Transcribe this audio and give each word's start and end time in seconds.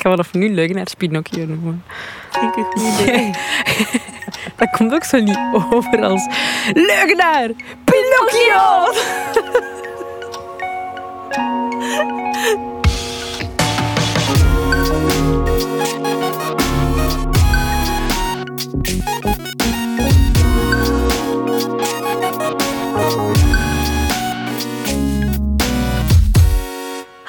Ik 0.00 0.06
ga 0.06 0.12
vanaf 0.12 0.32
nu 0.32 0.54
leugenaars 0.54 0.94
Pinocchio 0.94 1.46
noemen. 1.46 1.84
Vind 2.30 2.56
ik 2.56 2.56
een 2.56 2.64
goed 2.64 3.00
idee. 3.00 3.30
Dat 4.56 4.70
komt 4.70 4.92
ook 4.92 5.04
zo 5.04 5.18
niet 5.18 5.38
over 5.72 6.02
als 6.02 6.26
leugenaar 6.72 7.50
Pinocchio. 7.84 8.92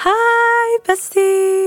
Hi, 0.04 0.80
bestie. 0.86 1.61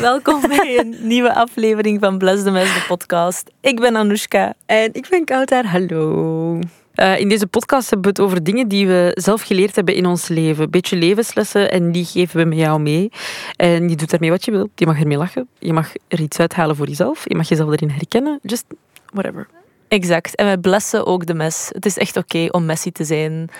Welkom 0.10 0.40
bij 0.48 0.78
een 0.78 0.96
nieuwe 1.00 1.34
aflevering 1.34 2.00
van 2.00 2.18
Bless 2.18 2.42
the 2.42 2.50
Mess, 2.50 2.74
de 2.74 2.84
podcast. 2.88 3.50
Ik 3.60 3.80
ben 3.80 3.96
Anoushka. 3.96 4.54
En 4.66 4.88
ik 4.92 5.06
ben 5.10 5.24
Kouter. 5.24 5.66
Hallo. 5.66 6.58
Eh, 6.94 7.18
in 7.18 7.28
deze 7.28 7.46
podcast 7.46 7.90
hebben 7.90 8.14
we 8.14 8.20
het 8.20 8.28
over 8.28 8.44
dingen 8.44 8.68
die 8.68 8.86
we 8.86 9.10
zelf 9.14 9.42
geleerd 9.42 9.76
hebben 9.76 9.94
in 9.94 10.06
ons 10.06 10.28
leven. 10.28 10.64
Een 10.64 10.70
beetje 10.70 10.96
levenslessen 10.96 11.70
en 11.70 11.92
die 11.92 12.04
geven 12.04 12.36
we 12.36 12.44
met 12.44 12.58
jou 12.58 12.80
mee. 12.80 13.10
En 13.56 13.88
je 13.88 13.96
doet 13.96 14.10
daarmee 14.10 14.30
wat 14.30 14.44
je 14.44 14.50
wil. 14.50 14.70
Je 14.74 14.86
mag 14.86 15.00
ermee 15.00 15.18
lachen. 15.18 15.48
Je 15.58 15.72
mag 15.72 15.92
er 16.08 16.20
iets 16.20 16.38
uithalen 16.38 16.76
voor 16.76 16.88
jezelf. 16.88 17.24
Je 17.28 17.36
mag 17.36 17.48
jezelf 17.48 17.72
erin 17.72 17.90
herkennen. 17.90 18.38
Just 18.42 18.64
whatever. 19.12 19.46
Exact. 19.88 20.34
En 20.34 20.44
wij 20.44 20.58
blessen 20.58 21.06
ook 21.06 21.26
de 21.26 21.34
mes. 21.34 21.68
Het 21.72 21.86
is 21.86 21.98
echt 21.98 22.16
oké 22.16 22.46
om 22.50 22.64
messy 22.64 22.90
te 22.92 23.04
zijn. 23.04 23.50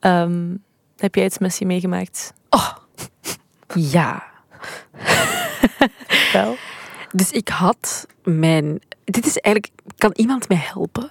Ehm, 0.00 0.54
heb 0.96 1.14
jij 1.14 1.24
iets 1.24 1.38
messy 1.38 1.64
meegemaakt? 1.64 2.32
Ja. 3.74 4.26
Wel. 6.32 6.56
Dus 7.12 7.30
ik 7.30 7.48
had 7.48 8.06
mijn. 8.24 8.80
Dit 9.04 9.26
is 9.26 9.36
eigenlijk. 9.36 9.74
Kan 9.96 10.12
iemand 10.14 10.48
mij 10.48 10.60
helpen? 10.72 11.08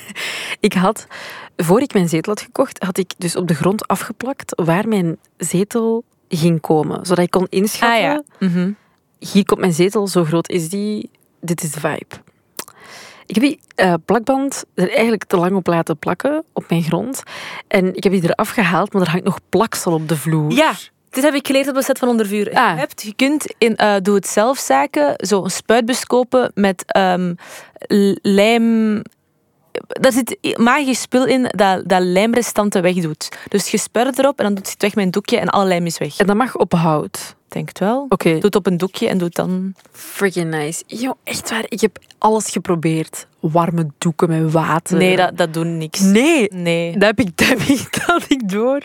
ik 0.60 0.72
had. 0.72 1.06
Voor 1.56 1.80
ik 1.80 1.92
mijn 1.92 2.08
zetel 2.08 2.32
had 2.32 2.42
gekocht, 2.42 2.82
had 2.82 2.98
ik 2.98 3.12
dus 3.18 3.36
op 3.36 3.48
de 3.48 3.54
grond 3.54 3.88
afgeplakt 3.88 4.62
waar 4.64 4.88
mijn 4.88 5.18
zetel 5.36 6.04
ging 6.28 6.60
komen. 6.60 7.06
Zodat 7.06 7.24
ik 7.24 7.30
kon 7.30 7.46
inschatten. 7.48 7.98
Ah 7.98 8.02
ja. 8.02 8.22
Mhm. 8.38 8.72
Hier 9.18 9.44
komt 9.44 9.60
mijn 9.60 9.72
zetel, 9.72 10.08
zo 10.08 10.24
groot 10.24 10.48
is 10.48 10.68
die. 10.68 11.10
Dit 11.40 11.62
is 11.62 11.70
de 11.70 11.80
vibe. 11.80 12.24
Ik 13.26 13.34
heb 13.34 13.44
die 13.44 13.60
eh, 13.74 13.94
plakband 14.04 14.64
er 14.74 14.90
eigenlijk 14.90 15.24
te 15.24 15.36
lang 15.36 15.56
op 15.56 15.66
laten 15.66 15.98
plakken 15.98 16.44
op 16.52 16.64
mijn 16.68 16.82
grond. 16.82 17.22
En 17.68 17.94
ik 17.94 18.02
heb 18.02 18.12
die 18.12 18.22
eraf 18.22 18.48
gehaald, 18.48 18.92
maar 18.92 19.02
er 19.02 19.10
hangt 19.10 19.24
nog 19.24 19.38
plaksel 19.48 19.92
op 19.92 20.08
de 20.08 20.16
vloer. 20.16 20.52
Ja, 20.52 20.72
dit 21.16 21.24
heb 21.24 21.34
ik 21.34 21.46
geleerd 21.46 21.68
op 21.68 21.74
de 21.74 21.82
set 21.82 21.98
van 21.98 22.08
Ondervuur. 22.08 22.46
Ah. 22.52 22.72
Je, 22.72 22.78
hebt, 22.78 23.02
je 23.02 23.14
kunt 23.14 23.54
in 23.58 23.76
eh, 23.76 23.94
doe-het-zelf 24.02 24.58
zaken 24.58 25.14
zo 25.16 25.44
een 25.44 25.50
spuitbus 25.50 26.04
kopen 26.04 26.50
met 26.54 26.84
ehm, 26.86 27.34
lijm... 28.22 29.02
Daar 29.86 30.12
zit 30.12 30.56
magisch 30.58 31.00
spul 31.00 31.26
in 31.26 31.42
dat, 31.42 31.88
dat 31.88 32.02
lijmrestanten 32.02 32.82
wegdoet. 32.82 33.28
Dus 33.48 33.68
je 33.68 33.78
spuit 33.78 34.06
het 34.06 34.18
erop 34.18 34.38
en 34.38 34.44
dan 34.44 34.54
doet 34.54 34.70
het 34.70 34.82
weg 34.82 34.94
met 34.94 35.04
een 35.04 35.10
doekje 35.10 35.38
en 35.38 35.48
alle 35.48 35.66
lijm 35.66 35.86
is 35.86 35.98
weg. 35.98 36.18
En 36.18 36.26
dat 36.26 36.36
mag 36.36 36.56
op 36.56 36.72
hout. 36.72 37.36
Denk 37.48 37.68
het 37.68 37.78
wel. 37.78 38.06
Oké. 38.08 38.30
Doe 38.30 38.40
het 38.40 38.54
op 38.54 38.66
een 38.66 38.76
doekje 38.76 39.08
en 39.08 39.18
doe 39.18 39.26
het 39.26 39.36
dan... 39.36 39.74
Freaking 39.92 40.50
nice. 40.50 40.82
Yo, 40.86 41.12
echt 41.24 41.50
waar. 41.50 41.64
Ik 41.68 41.80
heb 41.80 41.98
alles 42.18 42.50
geprobeerd. 42.50 43.26
Warme 43.50 43.86
doeken 43.98 44.28
met 44.28 44.52
water. 44.52 44.96
Nee, 44.96 45.16
dat, 45.16 45.36
dat 45.36 45.54
doet 45.54 45.66
niks. 45.66 46.00
Nee. 46.00 46.48
Nee. 46.54 46.92
Dat 46.92 47.02
heb 47.16 47.20
ik, 47.20 47.36
dat 47.36 47.48
heb 47.48 47.58
ik, 47.58 47.88
dat 48.06 48.24
ik 48.28 48.48
door. 48.52 48.82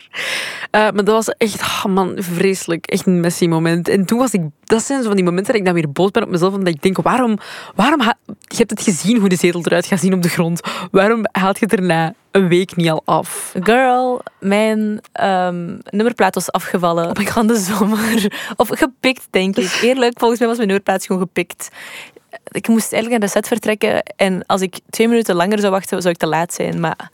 Eh, 0.72 0.82
maar 0.82 0.94
dat 1.04 1.08
was 1.08 1.28
echt, 1.30 1.62
ah, 1.62 1.86
man, 1.86 2.14
vreselijk. 2.18 2.86
Echt 2.86 3.06
een 3.06 3.20
messy 3.20 3.48
moment. 3.48 3.88
En 3.88 4.06
toen 4.06 4.18
was 4.20 4.34
ik, 4.34 4.42
dat 4.64 4.84
zijn 4.84 5.02
zo 5.02 5.08
van 5.08 5.16
die 5.16 5.26
momenten 5.26 5.52
dat 5.52 5.62
ik 5.62 5.66
dan 5.66 5.76
weer 5.76 5.92
boos 5.92 6.12
ben 6.12 6.24
op 6.24 6.30
mezelf. 6.30 6.54
Omdat 6.54 6.74
ik 6.74 6.82
denk, 6.82 6.98
waarom, 7.02 7.38
waarom, 7.76 8.00
ha- 8.00 8.18
je 8.26 8.58
hebt 8.58 8.70
het 8.70 8.82
gezien 8.82 9.20
hoe 9.20 9.30
de 9.30 9.36
zetel 9.36 9.62
eruit 9.64 9.86
gaat 9.86 10.00
zien 10.00 10.14
op 10.14 10.22
de 10.22 10.30
grond. 10.30 10.62
Waarom 10.92 11.22
haalt 11.32 11.60
je 11.60 11.66
het 11.66 11.74
er 11.74 11.82
na 11.86 12.14
een 12.32 12.48
week 12.48 12.76
niet 12.76 12.90
al 12.90 13.02
af? 13.06 13.54
Girl, 13.60 14.22
mijn 14.40 15.02
ehm, 15.12 15.78
nummerplaat 15.90 16.36
was 16.36 16.52
afgevallen 16.52 17.16
van 17.28 17.48
de 17.48 17.56
zomer. 17.56 18.32
Of 18.56 18.68
gepikt, 18.72 19.28
denk 19.30 19.58
ik. 19.58 19.80
Eerlijk, 19.82 20.20
volgens 20.20 20.40
mij 20.40 20.48
was 20.48 20.58
mijn 20.58 20.70
nummerplaat 20.70 21.06
gewoon 21.06 21.22
gepikt. 21.22 21.70
Ik 22.52 22.68
moest 22.68 22.94
eigenlijk 22.94 23.10
naar 23.10 23.30
de 23.30 23.36
set 23.36 23.48
vertrekken 23.48 24.04
en 24.16 24.46
als 24.46 24.62
ik 24.62 24.80
twee 24.90 25.08
minuten 25.08 25.36
langer 25.36 25.60
zou 25.60 25.72
wachten, 25.72 26.02
zou 26.02 26.14
ik 26.14 26.20
te 26.20 26.28
laat 26.28 26.54
zijn. 26.54 26.80
Maar 26.80 27.12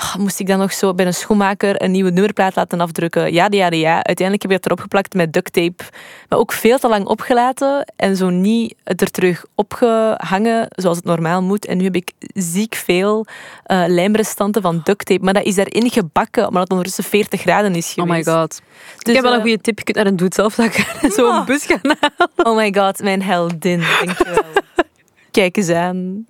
ah, 0.00 0.14
moest 0.14 0.40
ik 0.40 0.46
dan 0.46 0.58
nog 0.58 0.72
zo 0.72 0.94
bij 0.94 1.06
een 1.06 1.14
schoenmaker 1.14 1.82
een 1.82 1.90
nieuwe 1.90 2.10
nummerplaat 2.10 2.56
laten 2.56 2.80
afdrukken? 2.80 3.32
Ja, 3.32 3.46
ja, 3.50 3.70
ja. 3.70 3.94
Uiteindelijk 3.94 4.42
heb 4.42 4.50
ik 4.50 4.56
het 4.56 4.66
erop 4.66 4.80
geplakt 4.80 5.14
met 5.14 5.32
duct 5.32 5.52
tape. 5.52 5.84
Maar 6.28 6.38
ook 6.38 6.52
veel 6.52 6.78
te 6.78 6.88
lang 6.88 7.06
opgelaten 7.06 7.92
en 7.96 8.16
zo 8.16 8.28
niet 8.30 8.74
het 8.84 9.00
er 9.00 9.10
terug 9.10 9.44
opgehangen 9.54 10.66
zoals 10.68 10.96
het 10.96 11.06
normaal 11.06 11.42
moet. 11.42 11.66
En 11.66 11.76
nu 11.76 11.84
heb 11.84 11.94
ik 11.94 12.12
ziek 12.34 12.74
veel 12.74 13.26
eh, 13.64 13.84
lijmrestanten 13.86 14.62
van 14.62 14.80
duct 14.84 15.06
tape. 15.06 15.24
Maar 15.24 15.34
dat 15.34 15.44
is 15.44 15.54
daarin 15.54 15.90
gebakken, 15.90 16.46
omdat 16.46 16.62
het 16.62 16.70
ondertussen 16.70 17.04
40 17.04 17.40
graden 17.40 17.74
is 17.74 17.94
Oh 17.96 18.04
geweest. 18.04 18.26
my 18.26 18.34
god. 18.34 18.60
Dus, 18.98 19.14
ik 19.14 19.14
heb 19.14 19.22
wel 19.22 19.32
een 19.32 19.38
eh, 19.38 19.44
goede 19.44 19.60
tip. 19.60 19.78
Je 19.78 19.84
kunt 19.84 19.96
naar 19.96 20.06
een 20.06 20.16
doe-het-zelf-zak 20.16 20.74
en 21.02 21.10
zo 21.18 21.30
een 21.38 21.44
bus 21.44 21.64
gaan 21.66 21.80
halen. 22.00 22.30
Oh 22.42 22.56
my 22.56 22.74
god, 22.74 23.02
mijn 23.02 23.22
heldin. 23.22 23.82
Dankjewel. 24.04 24.42
Kijk 25.30 25.56
eens 25.56 25.70
aan. 25.70 26.26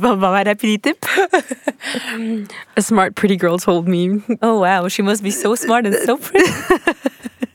Waar 0.00 0.46
heb 0.46 0.60
je 0.60 0.66
die 0.66 0.80
tip? 0.80 1.04
A 2.78 2.80
smart 2.80 3.14
pretty 3.14 3.38
girl 3.38 3.56
told 3.56 3.86
me. 3.86 4.20
Oh 4.40 4.58
wow, 4.60 4.88
she 4.88 5.02
must 5.02 5.22
be 5.22 5.30
so 5.30 5.54
smart 5.54 5.86
and 5.86 5.94
so 5.94 6.16
pretty. 6.16 6.52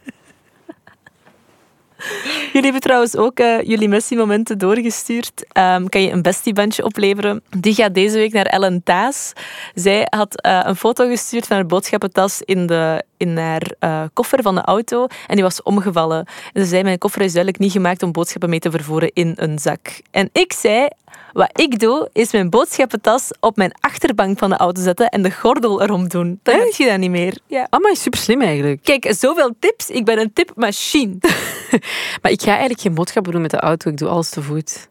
Jullie 2.53 2.71
hebben 2.71 2.89
trouwens 2.89 3.17
ook 3.17 3.39
eh, 3.39 3.61
jullie 3.61 3.87
Messi-momenten 3.87 4.57
doorgestuurd. 4.57 5.45
Ehm, 5.51 5.85
kan 5.85 6.01
je 6.01 6.11
een 6.11 6.21
bestiebandje 6.21 6.83
opleveren? 6.83 7.43
Die 7.57 7.73
gaat 7.73 7.93
deze 7.93 8.17
week 8.17 8.33
naar 8.33 8.45
Ellen 8.45 8.83
Taas. 8.83 9.33
Zij 9.73 10.07
had 10.09 10.41
eh, 10.41 10.59
een 10.63 10.75
foto 10.75 11.07
gestuurd 11.07 11.47
van 11.47 11.55
haar 11.55 11.65
boodschappentas 11.65 12.41
in, 12.41 12.67
de, 12.67 13.03
in 13.17 13.37
haar 13.37 13.73
eh, 13.79 14.03
koffer 14.13 14.41
van 14.41 14.55
de 14.55 14.61
auto. 14.61 15.07
En 15.27 15.35
die 15.35 15.43
was 15.43 15.61
omgevallen. 15.61 16.25
En 16.53 16.61
ze 16.61 16.67
zei, 16.67 16.83
mijn 16.83 16.97
koffer 16.97 17.21
is 17.21 17.33
duidelijk 17.33 17.63
niet 17.63 17.71
gemaakt 17.71 18.03
om 18.03 18.11
boodschappen 18.11 18.49
mee 18.49 18.59
te 18.59 18.71
vervoeren 18.71 19.11
in 19.13 19.33
een 19.35 19.59
zak. 19.59 20.01
En 20.11 20.29
ik 20.31 20.53
zei, 20.53 20.87
wat 21.33 21.49
ik 21.59 21.79
doe, 21.79 22.09
is 22.13 22.31
mijn 22.31 22.49
boodschappentas 22.49 23.29
op 23.39 23.55
mijn 23.55 23.71
achterbank 23.79 24.38
van 24.38 24.49
de 24.49 24.57
auto 24.57 24.81
zetten 24.81 25.09
en 25.09 25.21
de 25.21 25.31
gordel 25.31 25.81
erom 25.81 26.07
doen. 26.07 26.39
Dan 26.44 26.59
heb 26.59 26.71
je 26.73 26.85
dat 26.85 26.97
niet 26.97 27.09
meer. 27.09 27.38
Ja. 27.47 27.67
Amai, 27.69 27.95
super 27.95 28.19
slim 28.19 28.41
eigenlijk. 28.41 28.83
Kijk, 28.83 29.13
zoveel 29.17 29.55
tips. 29.59 29.89
Ik 29.89 30.05
ben 30.05 30.19
een 30.19 30.33
tipmachine. 30.33 31.16
Maar 32.21 32.31
ik 32.31 32.41
ga 32.41 32.49
eigenlijk 32.49 32.81
geen 32.81 32.94
boodschappen 32.94 33.31
doen 33.31 33.41
met 33.41 33.51
de 33.51 33.59
auto. 33.59 33.89
Ik 33.91 33.97
doe 33.97 34.09
alles 34.09 34.29
te 34.29 34.41
voet. 34.41 34.88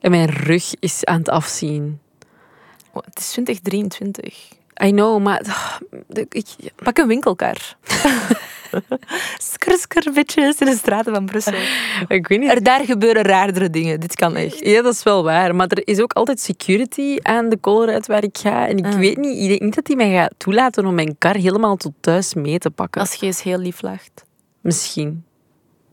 En 0.00 0.10
mijn 0.10 0.30
rug 0.30 0.74
is 0.80 1.04
aan 1.04 1.18
het 1.18 1.28
afzien. 1.28 2.00
Oh, 2.92 3.02
het 3.04 3.18
is 3.18 3.28
2023. 3.30 4.48
I 4.84 4.90
know, 4.90 5.22
maar... 5.22 5.42
de- 6.08 6.26
Ik, 6.30 6.46
Pak 6.76 6.98
een 6.98 7.06
winkelkar. 7.06 7.56
skr, 9.52 9.70
skr, 9.70 10.10
bitches 10.12 10.58
in 10.58 10.66
de 10.66 10.76
straten 10.76 11.14
van 11.14 11.26
Brussel. 11.26 11.52
ik 12.08 12.26
weet 12.28 12.38
niet. 12.40 12.50
Er, 12.50 12.62
daar 12.62 12.84
gebeuren 12.84 13.22
raardere 13.22 13.70
dingen. 13.70 14.00
Dit 14.00 14.14
kan 14.14 14.36
echt. 14.36 14.58
Ja, 14.66 14.82
dat 14.82 14.92
is 14.92 15.02
wel 15.02 15.22
waar. 15.22 15.54
Maar 15.54 15.66
er 15.68 15.82
is 15.88 16.00
ook 16.00 16.12
altijd 16.12 16.40
security 16.40 17.16
aan 17.22 17.48
de 17.48 17.60
Colruyt 17.60 18.06
waar 18.06 18.22
ik 18.24 18.38
ga. 18.38 18.68
En 18.68 18.76
ik 18.78 18.84
Ah. 18.86 18.94
weet 18.94 19.16
niet, 19.16 19.38
ik 19.42 19.48
denk 19.48 19.60
niet 19.60 19.74
dat 19.74 19.86
hij 19.86 19.96
mij 19.96 20.12
gaat 20.12 20.32
toelaten 20.36 20.86
om 20.86 20.94
mijn 20.94 21.18
kar 21.18 21.36
helemaal 21.36 21.76
tot 21.76 21.92
thuis 22.00 22.34
mee 22.34 22.58
te 22.58 22.70
pakken. 22.70 23.00
Als 23.00 23.14
je 23.14 23.26
eens 23.26 23.42
heel 23.42 23.58
lief 23.58 23.82
lacht. 23.82 24.24
Misschien. 24.60 25.24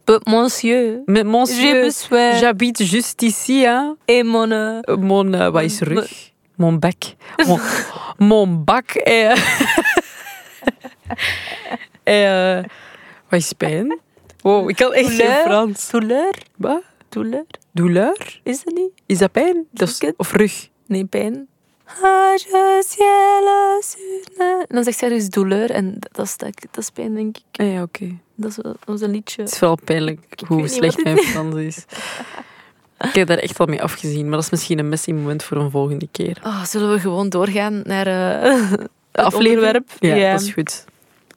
Be- 0.04 0.22
Monsieur, 0.24 1.02
Met 1.06 1.26
monsieur, 1.26 1.92
j'habite 2.40 2.84
juste 2.86 3.26
ici, 3.26 3.64
hein. 3.66 3.98
Et 4.06 4.24
mon... 4.26 4.52
euh, 4.52 4.80
Euh, 4.82 4.98
Mon, 4.98 5.34
uh, 5.34 5.48
wat 5.50 5.64
is 5.64 5.80
rug? 5.80 6.32
Mon 6.56 6.80
bec. 6.80 7.16
Mon, 7.48 7.60
mon 8.18 8.64
bak. 8.64 8.92
Eh, 8.96 9.36
eh, 12.03 12.64
wat 13.30 13.40
is 13.40 13.53
pijn? 13.53 14.00
Wow, 14.41 14.69
ik 14.69 14.75
kan 14.75 14.94
echt 14.94 15.09
geen? 15.09 15.30
Frans. 15.30 15.90
Douleur? 15.90 16.34
Wat? 16.58 16.84
Douleur? 17.10 17.45
Douleur? 17.72 18.39
Is 18.44 18.63
dat 18.63 18.74
niet? 18.74 18.92
Is 19.06 19.18
dat 19.18 19.31
pijn? 19.31 19.68
Dat 19.72 19.88
is, 19.88 20.12
of 20.18 20.33
rug? 20.33 20.69
Nee, 20.88 21.06
pijn. 21.06 21.48
Ah, 22.01 22.36
dan 24.68 24.83
zegt 24.83 24.98
zij 24.98 25.10
dus 25.10 25.30
douleur 25.30 25.72
en 25.72 25.95
dat 26.00 26.25
is, 26.25 26.38
dat, 26.38 26.68
dat 26.72 26.83
is 26.83 26.89
pijn, 26.89 27.16
denk 27.16 27.38
ik. 27.38 27.62
Ah, 27.62 27.74
ja, 27.74 27.81
oké. 27.81 28.18
Dat 28.36 28.50
is, 28.50 28.56
dat 28.56 28.95
is 28.95 29.01
een 29.01 29.12
liedje. 29.12 29.42
Het 29.42 29.51
is 29.51 29.60
wel 29.60 29.78
pijnlijk 29.83 30.19
hoe 30.48 30.68
slecht 30.68 31.04
mijn 31.04 31.18
Frans 31.18 31.56
is. 31.56 31.86
Ik 33.00 33.13
heb 33.13 33.28
daar 33.28 33.38
echt 33.38 33.57
wel 33.57 33.68
mee 33.68 33.81
afgezien, 33.81 34.24
maar 34.24 34.36
dat 34.36 34.44
is 34.44 34.50
misschien 34.50 34.80
een 34.80 34.89
messy 34.89 35.12
moment 35.12 35.44
voor 35.44 35.57
een 35.57 35.72
volgende 35.72 36.07
keer. 36.12 36.42
Oh, 36.44 36.63
zullen 36.63 36.92
we 36.92 37.00
gewoon 37.00 37.30
doorgaan 37.30 37.81
naar 37.83 38.07
eh, 38.07 38.62
het 38.72 38.89
aflevering? 39.12 39.56
onderwerp? 39.56 39.89
Ja, 40.00 40.31
dat 40.31 40.42
is 40.42 40.51
goed. 40.51 40.86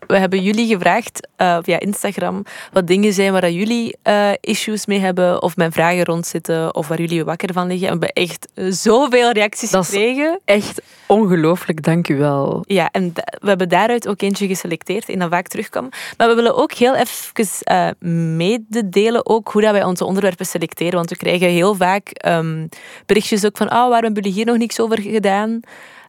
We 0.07 0.19
hebben 0.19 0.43
jullie 0.43 0.67
gevraagd 0.67 1.29
uh, 1.37 1.59
via 1.63 1.81
Instagram 1.81 2.43
wat 2.73 2.87
dingen 2.87 3.13
zijn 3.13 3.33
waar 3.33 3.51
jullie 3.51 3.97
uh, 4.05 4.31
issues 4.41 4.87
mee 4.87 4.99
hebben 4.99 5.43
of 5.43 5.57
mijn 5.57 5.73
vragen 5.73 6.05
rondzitten 6.05 6.75
of 6.75 6.89
waar 6.89 7.01
jullie 7.01 7.25
wakker 7.25 7.53
van 7.53 7.67
liggen. 7.67 7.89
En 7.89 7.99
we 7.99 8.07
hebben 8.07 8.25
echt 8.25 8.49
zoveel 8.75 9.31
reacties 9.31 9.71
dat 9.71 9.87
gekregen. 9.87 10.41
echt 10.45 10.83
ongelooflijk, 11.07 11.83
dank 11.83 12.09
u 12.09 12.17
wel. 12.17 12.65
Ja, 12.67 12.89
en 12.91 13.13
we 13.41 13.49
hebben 13.49 13.69
daaruit 13.69 14.09
ook 14.09 14.21
eentje 14.23 14.47
geselecteerd 14.47 15.09
en 15.09 15.19
dat 15.19 15.31
vaak 15.31 15.49
terugkwam. 15.49 15.89
Maar 16.17 16.29
we 16.29 16.35
willen 16.35 16.57
ook 16.57 16.73
heel 16.73 16.95
even 16.95 17.47
uh, 17.71 17.89
mededelen 18.37 19.27
ook 19.27 19.49
hoe 19.49 19.63
dat 19.63 19.73
wij 19.73 19.85
onze 19.85 20.05
onderwerpen 20.05 20.47
selecteren. 20.47 20.95
Want 20.95 21.11
we 21.11 21.17
krijgen 21.17 21.49
heel 21.49 21.75
vaak 21.75 22.11
um, 22.27 22.69
berichtjes 23.07 23.45
ook 23.45 23.57
van 23.57 23.67
oh, 23.67 23.73
waarom 23.73 24.03
hebben 24.03 24.23
jullie 24.23 24.37
hier 24.37 24.47
nog 24.47 24.57
niks 24.57 24.81
over 24.81 25.01
gedaan? 25.01 25.61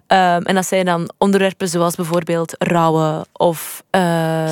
Um, 0.07 0.43
en 0.43 0.55
dat 0.55 0.65
zijn 0.65 0.85
dan 0.85 1.09
onderwerpen 1.17 1.67
zoals 1.67 1.95
bijvoorbeeld 1.95 2.55
rouwen 2.57 3.25
of... 3.33 3.83
Uh, 3.91 4.01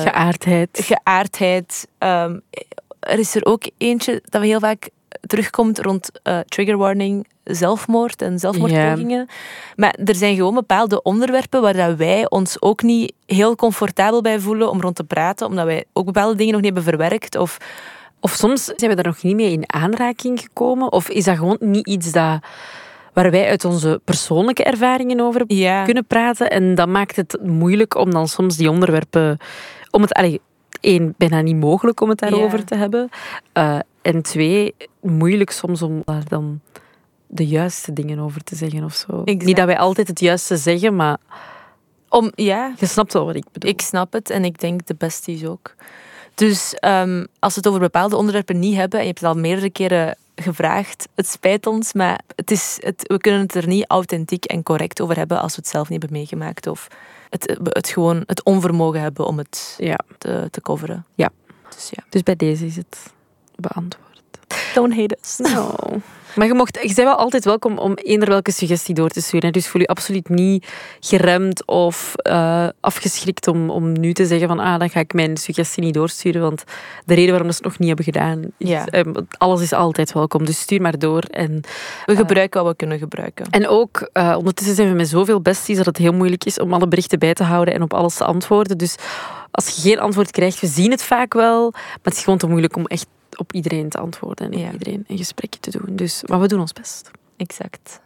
geaardheid. 0.00 0.68
Geaardheid. 0.72 1.88
Um, 1.98 2.42
er 3.00 3.18
is 3.18 3.34
er 3.34 3.44
ook 3.44 3.70
eentje 3.78 4.22
dat 4.24 4.40
we 4.40 4.46
heel 4.46 4.60
vaak 4.60 4.88
terugkomt 5.20 5.78
rond 5.78 6.10
uh, 6.22 6.38
trigger 6.38 6.76
warning, 6.76 7.26
zelfmoord 7.44 8.22
en 8.22 8.38
zelfmoordpogingen. 8.38 9.28
Maar 9.76 9.94
er 10.04 10.14
zijn 10.14 10.36
gewoon 10.36 10.54
bepaalde 10.54 11.02
onderwerpen 11.02 11.62
waar 11.62 11.72
dat 11.76 11.96
wij 11.96 12.30
ons 12.30 12.62
ook 12.62 12.82
niet 12.82 13.12
heel 13.26 13.56
comfortabel 13.56 14.20
bij 14.20 14.40
voelen 14.40 14.70
om 14.70 14.80
rond 14.80 14.96
te 14.96 15.04
praten, 15.04 15.46
omdat 15.46 15.64
wij 15.64 15.84
ook 15.92 16.04
bepaalde 16.04 16.36
dingen 16.36 16.52
nog 16.52 16.62
niet 16.62 16.74
hebben 16.74 16.92
verwerkt. 16.92 17.36
Of, 17.36 17.56
of 18.20 18.32
soms 18.32 18.64
zijn 18.64 18.90
we 18.90 18.96
daar 18.96 19.06
nog 19.12 19.22
niet 19.22 19.36
mee 19.36 19.52
in 19.52 19.72
aanraking 19.72 20.40
gekomen, 20.40 20.92
of 20.92 21.08
is 21.08 21.24
dat 21.24 21.36
gewoon 21.36 21.56
niet 21.60 21.86
iets 21.86 22.12
dat 22.12 22.40
waar 23.16 23.30
wij 23.30 23.48
uit 23.48 23.64
onze 23.64 24.00
persoonlijke 24.04 24.64
ervaringen 24.64 25.20
over 25.20 25.46
kunnen 25.84 26.06
praten. 26.06 26.50
En 26.50 26.74
dat 26.74 26.88
maakt 26.88 27.16
het 27.16 27.38
moeilijk 27.42 27.94
om 27.94 28.10
dan 28.10 28.28
soms 28.28 28.56
die 28.56 28.70
onderwerpen... 28.70 29.38
Om 29.90 30.02
het, 30.02 30.12
allee, 30.12 30.40
één, 30.80 31.14
bijna 31.16 31.40
niet 31.40 31.56
mogelijk 31.56 32.00
om 32.00 32.08
het 32.08 32.18
daarover 32.18 32.64
te 32.64 32.74
hebben. 32.74 33.08
Uh, 33.54 33.78
en 34.02 34.22
twee, 34.22 34.74
moeilijk 35.00 35.50
soms 35.50 35.82
om 35.82 36.02
daar 36.04 36.28
dan 36.28 36.60
de 37.26 37.46
juiste 37.46 37.92
dingen 37.92 38.18
over 38.18 38.44
te 38.44 38.56
zeggen 38.56 38.84
of 38.84 38.94
zo. 38.94 39.22
Niet 39.24 39.56
dat 39.56 39.66
wij 39.66 39.78
altijd 39.78 40.08
het 40.08 40.20
juiste 40.20 40.56
zeggen, 40.56 40.96
maar... 40.96 41.16
Om, 42.08 42.32
ja. 42.34 42.72
Je 42.78 42.86
snapt 42.86 43.12
wel 43.12 43.24
wat 43.24 43.36
ik 43.36 43.44
bedoel. 43.52 43.70
Ik 43.70 43.80
snap 43.80 44.12
het 44.12 44.30
en 44.30 44.44
ik 44.44 44.60
denk 44.60 44.86
de 44.86 44.94
besties 44.98 45.44
ook. 45.44 45.74
Dus 46.34 46.76
um, 46.80 47.26
als 47.38 47.54
we 47.54 47.60
het 47.60 47.68
over 47.68 47.80
bepaalde 47.80 48.16
onderwerpen 48.16 48.58
niet 48.58 48.76
hebben, 48.76 48.98
en 48.98 49.04
je 49.04 49.10
hebt 49.10 49.20
het 49.20 49.34
al 49.34 49.40
meerdere 49.40 49.70
keren 49.70 50.16
gevraagd. 50.36 51.08
Het 51.14 51.26
spijt 51.26 51.66
ons, 51.66 51.92
maar 51.92 52.20
het 52.34 52.50
is, 52.50 52.78
het, 52.80 53.02
we 53.06 53.18
kunnen 53.18 53.40
het 53.40 53.54
er 53.54 53.66
niet 53.66 53.84
authentiek 53.86 54.44
en 54.44 54.62
correct 54.62 55.00
over 55.00 55.16
hebben 55.16 55.40
als 55.40 55.54
we 55.54 55.60
het 55.60 55.70
zelf 55.70 55.88
niet 55.88 56.00
hebben 56.00 56.18
meegemaakt. 56.18 56.66
Of 56.66 56.88
het, 57.30 57.58
het 57.62 57.88
gewoon 57.88 58.22
het 58.26 58.42
onvermogen 58.42 59.00
hebben 59.00 59.26
om 59.26 59.38
het 59.38 59.76
ja. 59.78 59.98
te, 60.18 60.48
te 60.50 60.60
coveren. 60.60 61.06
Ja. 61.14 61.30
Dus, 61.74 61.90
ja. 61.90 62.04
dus 62.08 62.22
bij 62.22 62.36
deze 62.36 62.66
is 62.66 62.76
het 62.76 63.12
beantwoord. 63.56 64.05
Don't 64.74 64.94
hate 64.94 65.18
us. 65.22 65.36
No. 65.38 65.74
Maar 66.36 66.46
je, 66.46 66.54
mocht, 66.54 66.78
je 66.80 66.94
bent 66.94 66.96
wel 66.96 67.14
altijd 67.14 67.44
welkom 67.44 67.78
om 67.78 67.94
eender 67.94 68.28
welke 68.28 68.52
suggestie 68.52 68.94
door 68.94 69.08
te 69.08 69.20
sturen. 69.20 69.52
Dus 69.52 69.68
voel 69.68 69.80
je 69.80 69.86
absoluut 69.86 70.28
niet 70.28 70.66
geremd 71.00 71.66
of 71.66 72.12
uh, 72.22 72.68
afgeschrikt 72.80 73.48
om, 73.48 73.70
om 73.70 74.00
nu 74.00 74.12
te 74.12 74.26
zeggen 74.26 74.48
van 74.48 74.58
ah, 74.58 74.78
dan 74.78 74.90
ga 74.90 75.00
ik 75.00 75.12
mijn 75.12 75.36
suggestie 75.36 75.82
niet 75.82 75.94
doorsturen. 75.94 76.40
Want 76.40 76.64
de 77.04 77.14
reden 77.14 77.30
waarom 77.30 77.48
we 77.48 77.54
het 77.54 77.64
nog 77.64 77.78
niet 77.78 77.88
hebben 77.88 78.04
gedaan, 78.04 78.42
is, 78.58 78.68
ja. 78.68 78.86
um, 78.92 79.14
alles 79.38 79.60
is 79.60 79.72
altijd 79.72 80.12
welkom. 80.12 80.44
Dus 80.44 80.60
stuur 80.60 80.80
maar 80.80 80.98
door. 80.98 81.22
En, 81.22 81.60
we 82.04 82.12
uh, 82.12 82.18
gebruiken 82.18 82.62
wat 82.62 82.70
we 82.70 82.76
kunnen 82.76 82.98
gebruiken. 82.98 83.46
En 83.50 83.68
ook, 83.68 84.10
uh, 84.12 84.34
ondertussen 84.38 84.74
zijn 84.74 84.88
we 84.88 84.94
met 84.94 85.08
zoveel 85.08 85.40
besties 85.40 85.76
dat 85.76 85.86
het 85.86 85.96
heel 85.96 86.12
moeilijk 86.12 86.44
is 86.44 86.58
om 86.58 86.72
alle 86.72 86.88
berichten 86.88 87.18
bij 87.18 87.34
te 87.34 87.44
houden 87.44 87.74
en 87.74 87.82
op 87.82 87.94
alles 87.94 88.14
te 88.14 88.24
antwoorden. 88.24 88.78
Dus 88.78 88.96
als 89.56 89.68
je 89.68 89.80
geen 89.80 89.98
antwoord 89.98 90.30
krijgt, 90.30 90.60
we 90.60 90.66
zien 90.66 90.90
het 90.90 91.02
vaak 91.02 91.34
wel, 91.34 91.70
maar 91.70 91.98
het 92.02 92.16
is 92.16 92.22
gewoon 92.22 92.38
te 92.38 92.46
moeilijk 92.46 92.76
om 92.76 92.86
echt 92.86 93.06
op 93.36 93.52
iedereen 93.52 93.88
te 93.88 93.98
antwoorden 93.98 94.52
en 94.52 94.58
ja. 94.58 94.72
iedereen 94.72 95.04
een 95.08 95.16
gesprekje 95.16 95.60
te 95.60 95.70
doen. 95.70 95.96
Dus, 95.96 96.22
maar 96.26 96.40
we 96.40 96.48
doen 96.48 96.60
ons 96.60 96.72
best. 96.72 97.10
Exact. 97.36 98.00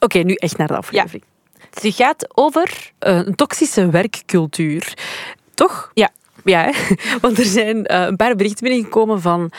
Oké, 0.00 0.18
nu 0.18 0.34
echt 0.34 0.56
naar 0.56 0.66
de 0.66 0.76
aflevering. 0.76 1.24
Ja. 1.54 1.64
Het 1.70 1.94
gaat 1.94 2.38
over 2.38 2.92
uh, 3.00 3.16
een 3.16 3.34
toxische 3.34 3.90
werkcultuur. 3.90 4.94
Toch? 5.54 5.90
Ja. 5.94 6.10
Ja, 6.44 6.72
want 7.20 7.38
er 7.38 7.44
zijn 7.44 7.76
uh, 7.76 8.04
een 8.06 8.16
paar 8.16 8.36
berichten 8.36 8.68
binnengekomen 8.68 9.20
van 9.20 9.50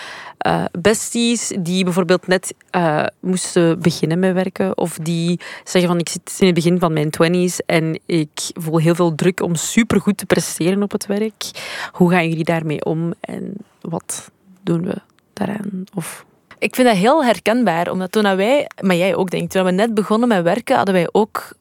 uh, 0.48 0.66
besties 0.80 1.54
die 1.60 1.84
bijvoorbeeld 1.84 2.28
net 2.28 2.54
uh, 2.76 3.06
moesten 3.20 3.82
beginnen 3.82 4.20
met 4.20 4.34
werken. 4.34 4.78
Of 4.78 4.98
die 4.98 5.40
zeggen 5.64 5.92
van 5.92 6.00
ik 6.00 6.10
zit 6.10 6.36
in 6.40 6.46
het 6.46 6.56
begin 6.56 6.80
van 6.80 6.94
mijn 6.94 7.10
twenties 7.10 7.60
en 7.66 8.00
ik 8.06 8.30
voel 8.54 8.78
heel 8.78 8.96
veel 8.96 9.16
druk 9.16 9.42
om 9.42 9.56
supergoed 9.56 10.18
te 10.18 10.26
presteren 10.26 10.84
op 10.84 10.92
het 10.92 11.06
werk. 11.06 11.44
Hoe 11.92 12.12
gaan 12.12 12.30
jullie 12.30 12.44
daarmee 12.44 12.86
om 12.86 13.14
en 13.20 13.54
wat 13.82 14.32
doen 14.64 14.82
we 14.82 14.96
daaraan? 15.34 15.84
Of 15.96 16.26
ik 16.60 16.76
vind 16.76 16.88
dat 16.88 16.98
heel 16.98 17.26
herkenbaar, 17.26 17.92
omdat 17.92 18.12
toen 18.12 18.36
wij, 18.36 18.70
maar 18.82 18.96
jij 18.96 19.16
ook 19.16 19.30
denk 19.30 19.52
toen 19.52 19.64
we 19.64 19.72
net 19.72 19.94
begonnen 19.94 20.28
met 20.28 20.44
werken, 20.44 20.76
hadden 20.76 20.94
wij 20.94 21.10
ook 21.12 21.58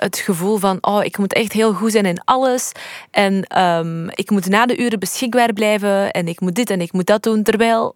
het 0.00 0.18
gevoel 0.18 0.56
van, 0.56 0.78
oh, 0.80 1.04
ik 1.04 1.18
moet 1.18 1.32
echt 1.32 1.52
heel 1.52 1.72
goed 1.72 1.92
zijn 1.92 2.06
in 2.06 2.20
alles. 2.24 2.72
En 3.10 3.60
um, 3.62 4.10
ik 4.10 4.30
moet 4.30 4.48
na 4.48 4.66
de 4.66 4.78
uren 4.78 4.98
beschikbaar 4.98 5.52
blijven. 5.52 6.10
En 6.10 6.28
ik 6.28 6.40
moet 6.40 6.54
dit 6.54 6.70
en 6.70 6.80
ik 6.80 6.92
moet 6.92 7.06
dat 7.06 7.22
doen. 7.22 7.42
Terwijl, 7.42 7.94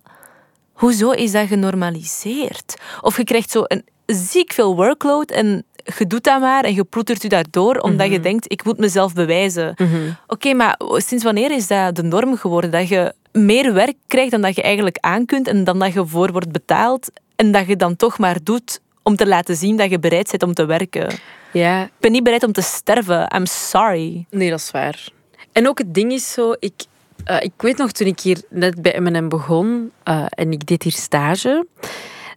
hoezo 0.73 1.11
is 1.11 1.33
dat 1.33 1.47
genormaliseerd? 1.47 2.75
Of 3.01 3.17
je 3.17 3.25
krijgt 3.25 3.51
zo 3.51 3.63
een 3.67 3.85
ziek 4.07 4.53
veel 4.53 4.77
workload 4.77 5.31
en 5.31 5.65
je 5.99 6.07
doet 6.07 6.25
dat 6.25 6.41
maar 6.41 6.65
en 6.65 6.75
je 6.75 6.85
ploetert 6.85 7.25
u 7.25 7.29
daardoor 7.29 7.77
omdat 7.77 8.07
je 8.07 8.13
mhm. 8.13 8.23
denkt, 8.23 8.53
ik 8.53 8.65
moet 8.65 8.79
mezelf 8.79 9.13
bewijzen. 9.13 9.75
Mhm. 9.77 10.11
Oké, 10.27 10.55
maar 10.55 10.81
sinds 10.97 11.25
wanneer 11.25 11.51
is 11.51 11.67
dat 11.67 11.97
de 11.97 12.03
norm 12.03 12.37
geworden? 12.37 12.71
Dat 12.71 12.89
je 12.89 13.15
meer 13.33 13.73
werk 13.73 13.97
krijgt 14.07 14.31
dan 14.31 14.41
dat 14.41 14.57
je 14.57 14.63
eigenlijk 14.63 14.99
aan 15.01 15.27
kunt 15.27 15.49
en 15.49 15.65
dan 15.65 15.79
dat 15.79 15.93
je 15.93 16.07
voor 16.07 16.33
wordt 16.33 16.53
betaald 16.53 17.11
en 17.37 17.53
dat 17.53 17.67
je 17.67 17.77
dan 17.77 17.97
toch 17.97 18.19
maar 18.19 18.39
doet 18.43 18.81
om 19.03 19.17
te 19.17 19.27
laten 19.27 19.57
zien 19.57 19.77
dat 19.77 19.91
je 19.91 19.99
bereid 19.99 20.31
bent 20.31 20.43
om 20.43 20.55
te 20.55 20.65
werken. 20.65 21.09
Ja. 21.55 21.83
Ik 21.83 21.91
ben 22.01 22.13
niet 22.13 22.23
bereid 22.23 22.43
om 22.43 22.53
te 22.53 22.63
sterven. 22.63 23.33
I'm 23.37 23.47
sorry. 23.47 24.27
Nee, 24.31 24.51
dat 24.51 24.59
is 24.59 24.71
waar. 24.71 25.09
En 25.53 25.69
ook 25.69 25.79
het 25.79 25.95
ding 25.95 26.13
is 26.13 26.33
zo, 26.33 26.55
ik, 26.59 26.85
uh, 27.31 27.37
ik 27.41 27.53
weet 27.57 27.77
nog 27.77 27.93
toen 27.93 28.07
ik 28.07 28.21
hier 28.21 28.43
net 28.51 28.83
bij 28.83 29.01
M&M 29.01 29.29
begon 29.29 29.93
uh, 30.09 30.27
en 30.29 30.53
ik 30.53 30.67
deed 30.67 30.83
hier 30.83 30.93
stage 30.93 31.67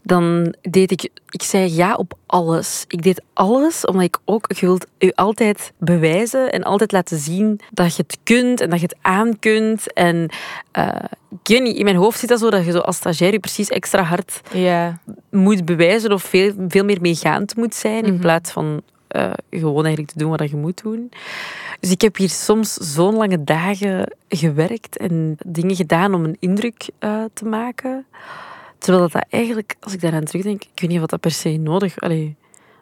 dan 0.07 0.55
deed 0.61 0.91
ik, 0.91 1.09
ik 1.29 1.43
zei 1.43 1.73
ja 1.73 1.95
op 1.95 2.17
alles. 2.25 2.85
Ik 2.87 3.01
deed 3.01 3.21
alles 3.33 3.85
omdat 3.85 4.03
ik 4.03 4.17
ook, 4.25 4.45
je 4.53 4.65
wilt 4.65 4.87
u 4.99 5.11
altijd 5.15 5.71
bewijzen 5.77 6.51
en 6.51 6.63
altijd 6.63 6.91
laten 6.91 7.17
zien 7.17 7.59
dat 7.71 7.95
je 7.95 8.03
het 8.07 8.17
kunt 8.23 8.61
en 8.61 8.69
dat 8.69 8.79
je 8.79 8.85
het 8.85 8.97
aan 9.01 9.39
kunt. 9.39 9.93
En 9.93 10.29
uh, 10.77 10.89
ik 11.31 11.47
weet 11.47 11.61
niet, 11.61 11.77
in 11.77 11.83
mijn 11.83 11.95
hoofd 11.95 12.19
zit 12.19 12.29
dat 12.29 12.39
zo 12.39 12.49
dat 12.49 12.65
je 12.65 12.71
zo 12.71 12.79
als 12.79 12.95
stagiair 12.95 13.31
je 13.31 13.39
precies 13.39 13.69
extra 13.69 14.03
hard 14.03 14.41
ja. 14.53 14.99
moet 15.31 15.65
bewijzen 15.65 16.11
of 16.11 16.23
veel, 16.23 16.53
veel 16.67 16.83
meer 16.83 17.01
meegaand 17.01 17.55
moet 17.55 17.75
zijn 17.75 18.03
in 18.03 18.13
mhm. 18.13 18.21
plaats 18.21 18.51
van 18.51 18.81
uh, 19.15 19.33
gewoon 19.49 19.85
eigenlijk 19.85 20.13
te 20.13 20.19
doen 20.19 20.29
wat 20.29 20.49
je 20.49 20.55
moet 20.55 20.81
doen. 20.83 21.11
Dus 21.79 21.91
ik 21.91 22.01
heb 22.01 22.15
hier 22.15 22.29
soms 22.29 22.73
zo'n 22.73 23.15
lange 23.15 23.43
dagen 23.43 24.13
gewerkt 24.29 24.97
en 24.97 25.37
dingen 25.45 25.75
gedaan 25.75 26.13
om 26.13 26.23
een 26.23 26.37
indruk 26.39 26.89
uh, 26.99 27.23
te 27.33 27.45
maken. 27.45 28.05
Terwijl 28.77 29.03
dat, 29.03 29.11
dat 29.11 29.25
eigenlijk, 29.29 29.75
als 29.79 29.93
ik 29.93 30.01
daaraan 30.01 30.23
terugdenk, 30.23 30.63
ik 30.63 30.79
weet 30.79 30.89
niet 30.89 30.99
wat 30.99 31.09
dat 31.09 31.19
per 31.19 31.31
se 31.31 31.49
nodig, 31.49 31.99
allee, 31.99 32.35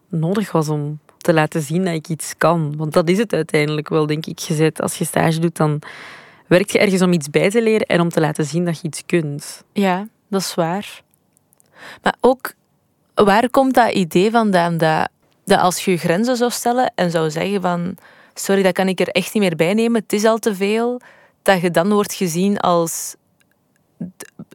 nodig 0.10 0.52
was 0.52 0.70
om 0.70 1.00
te 1.18 1.34
laten 1.34 1.62
zien 1.62 1.84
dat 1.86 1.94
ik 1.94 2.08
iets 2.08 2.34
kan. 2.38 2.74
Want 2.78 2.94
dat 2.94 3.10
is 3.10 3.18
het 3.18 3.34
uiteindelijk 3.34 3.90
wel, 3.90 4.06
denk 4.06 4.26
ik. 4.26 4.40
Je 4.40 4.54
zet, 4.54 4.82
als 4.82 4.98
je 4.98 5.06
stage 5.06 5.40
doet, 5.40 5.56
dan 5.56 5.82
werk 6.48 6.70
je 6.70 6.80
ergens 6.80 7.02
om 7.02 7.14
iets 7.14 7.30
bij 7.30 7.50
te 7.50 7.62
leren 7.62 7.88
en 7.88 8.02
om 8.02 8.10
te 8.10 8.20
laten 8.20 8.46
zien 8.46 8.66
dat 8.66 8.82
je 8.82 8.88
iets 8.88 9.04
kunt. 9.06 9.64
Ja, 9.74 10.08
dat 10.30 10.42
is 10.42 10.56
waar. 10.56 11.02
Maar 12.04 12.16
ook, 12.22 12.54
waar 13.14 13.50
komt 13.50 13.74
dat 13.74 13.94
idee 13.94 14.32
vandaan 14.32 14.78
dat, 14.78 15.10
dat 15.46 15.60
als 15.60 15.86
je 15.86 15.98
grenzen 15.98 16.36
zou 16.36 16.52
stellen 16.52 16.92
en 16.96 17.12
zou 17.12 17.32
zeggen 17.32 17.62
van 17.62 17.98
sorry, 18.34 18.64
dat 18.64 18.74
kan 18.74 18.88
ik 18.88 19.00
er 19.00 19.08
echt 19.08 19.34
niet 19.34 19.44
meer 19.44 19.56
bij 19.56 19.74
nemen, 19.74 20.02
het 20.02 20.14
is 20.14 20.26
al 20.26 20.38
te 20.38 20.56
veel, 20.56 21.02
dat 21.42 21.62
je 21.62 21.72
dan 21.72 21.90
wordt 21.90 22.14
gezien 22.14 22.60
als 22.60 23.16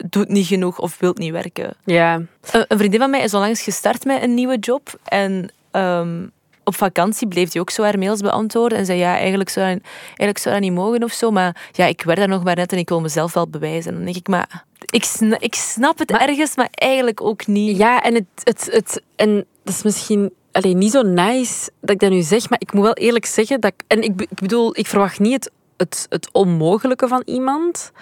doet 0.07 0.29
niet 0.29 0.47
genoeg 0.47 0.79
of 0.79 0.99
wilt 0.99 1.19
niet 1.19 1.33
werken. 1.33 1.75
Ja. 1.85 2.15
Een, 2.51 2.79
vriendin 2.79 3.01
van 3.01 3.11
mij 3.11 3.23
is 3.23 3.35
onlangs 3.35 3.63
gestart 3.63 4.05
met 4.05 4.23
een 4.23 4.35
nieuwe 4.35 4.59
job. 4.59 4.99
En 5.05 5.53
ehm, 5.71 6.27
op 6.65 6.77
vakantie 6.77 7.29
bleef 7.29 7.53
hij 7.53 7.61
ook 7.61 7.71
zo 7.71 7.83
haar 7.83 7.99
mails 7.99 8.21
beantwoorden. 8.21 8.79
En 8.79 8.87
zei, 8.87 8.99
ja, 8.99 9.17
eigenlijk 9.17 9.51
zou, 9.51 9.75
dat, 9.75 9.83
eigenlijk 10.07 10.39
zou 10.39 10.55
dat 10.55 10.65
niet 10.65 10.73
mogen 10.73 11.03
of 11.03 11.13
zo. 11.13 11.31
Maar 11.31 11.71
ja, 11.73 11.87
ik 11.87 12.03
werd 12.03 12.19
daar 12.19 12.29
nog 12.29 12.45
maar 12.45 12.57
net 12.57 12.73
en 12.73 12.79
ik 12.79 12.89
wil 12.89 13.01
mezelf 13.01 13.35
wel 13.35 13.49
bewijzen. 13.49 13.91
En 13.91 13.97
dan 13.97 14.05
denk 14.05 14.17
ik, 14.17 14.29
maar 14.29 14.65
ik, 14.91 15.05
snap, 15.05 15.41
ik 15.41 15.55
snap 15.55 15.99
het 15.99 16.11
ergens, 16.11 16.57
maar 16.57 16.69
eigenlijk 16.71 17.21
ook 17.21 17.47
niet. 17.47 17.77
Ja, 17.77 18.03
en, 18.03 18.15
het, 18.15 18.27
het, 18.45 18.69
het, 18.71 19.03
en 19.17 19.47
dat 19.65 19.75
is 19.75 19.83
misschien 19.83 20.33
alleen 20.53 20.79
niet 20.79 20.93
zo 20.93 21.03
nice 21.03 21.71
dat 21.81 21.91
ik 21.91 21.99
dat 21.99 22.11
nu 22.11 22.23
zeg. 22.23 22.51
Maar 22.51 22.61
ik 22.61 22.73
moet 22.73 22.85
wel 22.85 22.95
eerlijk 22.95 23.27
zeggen 23.27 23.61
dat 23.61 23.73
ik... 23.77 23.85
En 23.87 24.03
ik, 24.03 24.21
ik 24.21 24.41
bedoel, 24.41 24.79
ik 24.79 24.87
verwacht 24.87 25.19
niet 25.19 25.33
het, 25.33 25.51
het, 25.77 26.07
het 26.09 26.29
onmogelijke 26.33 27.09
van 27.09 27.23
iemand... 27.25 27.93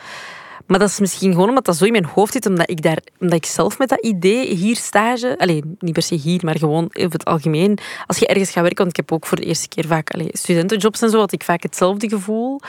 Maar 0.69 0.79
dat 0.79 0.89
is 0.89 1.01
misschien 1.01 1.33
gewoon 1.33 1.49
omdat 1.49 1.65
dat 1.65 1.77
zo 1.77 1.85
in 1.85 1.93
mijn 1.93 2.05
hoofd 2.05 2.33
zit, 2.33 2.47
omdat 2.47 2.71
ik, 2.71 2.83
daar, 2.83 2.99
omdat 3.19 3.37
ik 3.37 3.47
zelf 3.47 3.79
met 3.79 3.89
dat 3.89 4.01
idee 4.01 4.55
hier 4.55 4.77
stage, 4.77 5.39
alleen 5.39 5.77
niet 5.79 5.93
per 5.93 6.03
se 6.03 6.15
hier, 6.15 6.41
maar 6.45 6.59
gewoon 6.59 6.85
over 6.85 7.13
het 7.13 7.25
algemeen, 7.25 7.79
als 8.07 8.19
je 8.19 8.27
ergens 8.27 8.51
gaat 8.51 8.63
werken, 8.63 8.85
want 8.85 8.91
ik 8.91 8.97
heb 8.97 9.13
ook 9.13 9.27
voor 9.27 9.37
de 9.37 9.45
eerste 9.45 9.69
keer 9.69 9.87
vaak 9.87 10.11
allee, 10.11 10.29
studentenjobs 10.33 11.03
en 11.03 11.11
zo, 11.11 11.19
had 11.19 11.33
ik 11.33 11.45
vaak 11.45 11.63
hetzelfde 11.63 12.09
gevoel. 12.09 12.61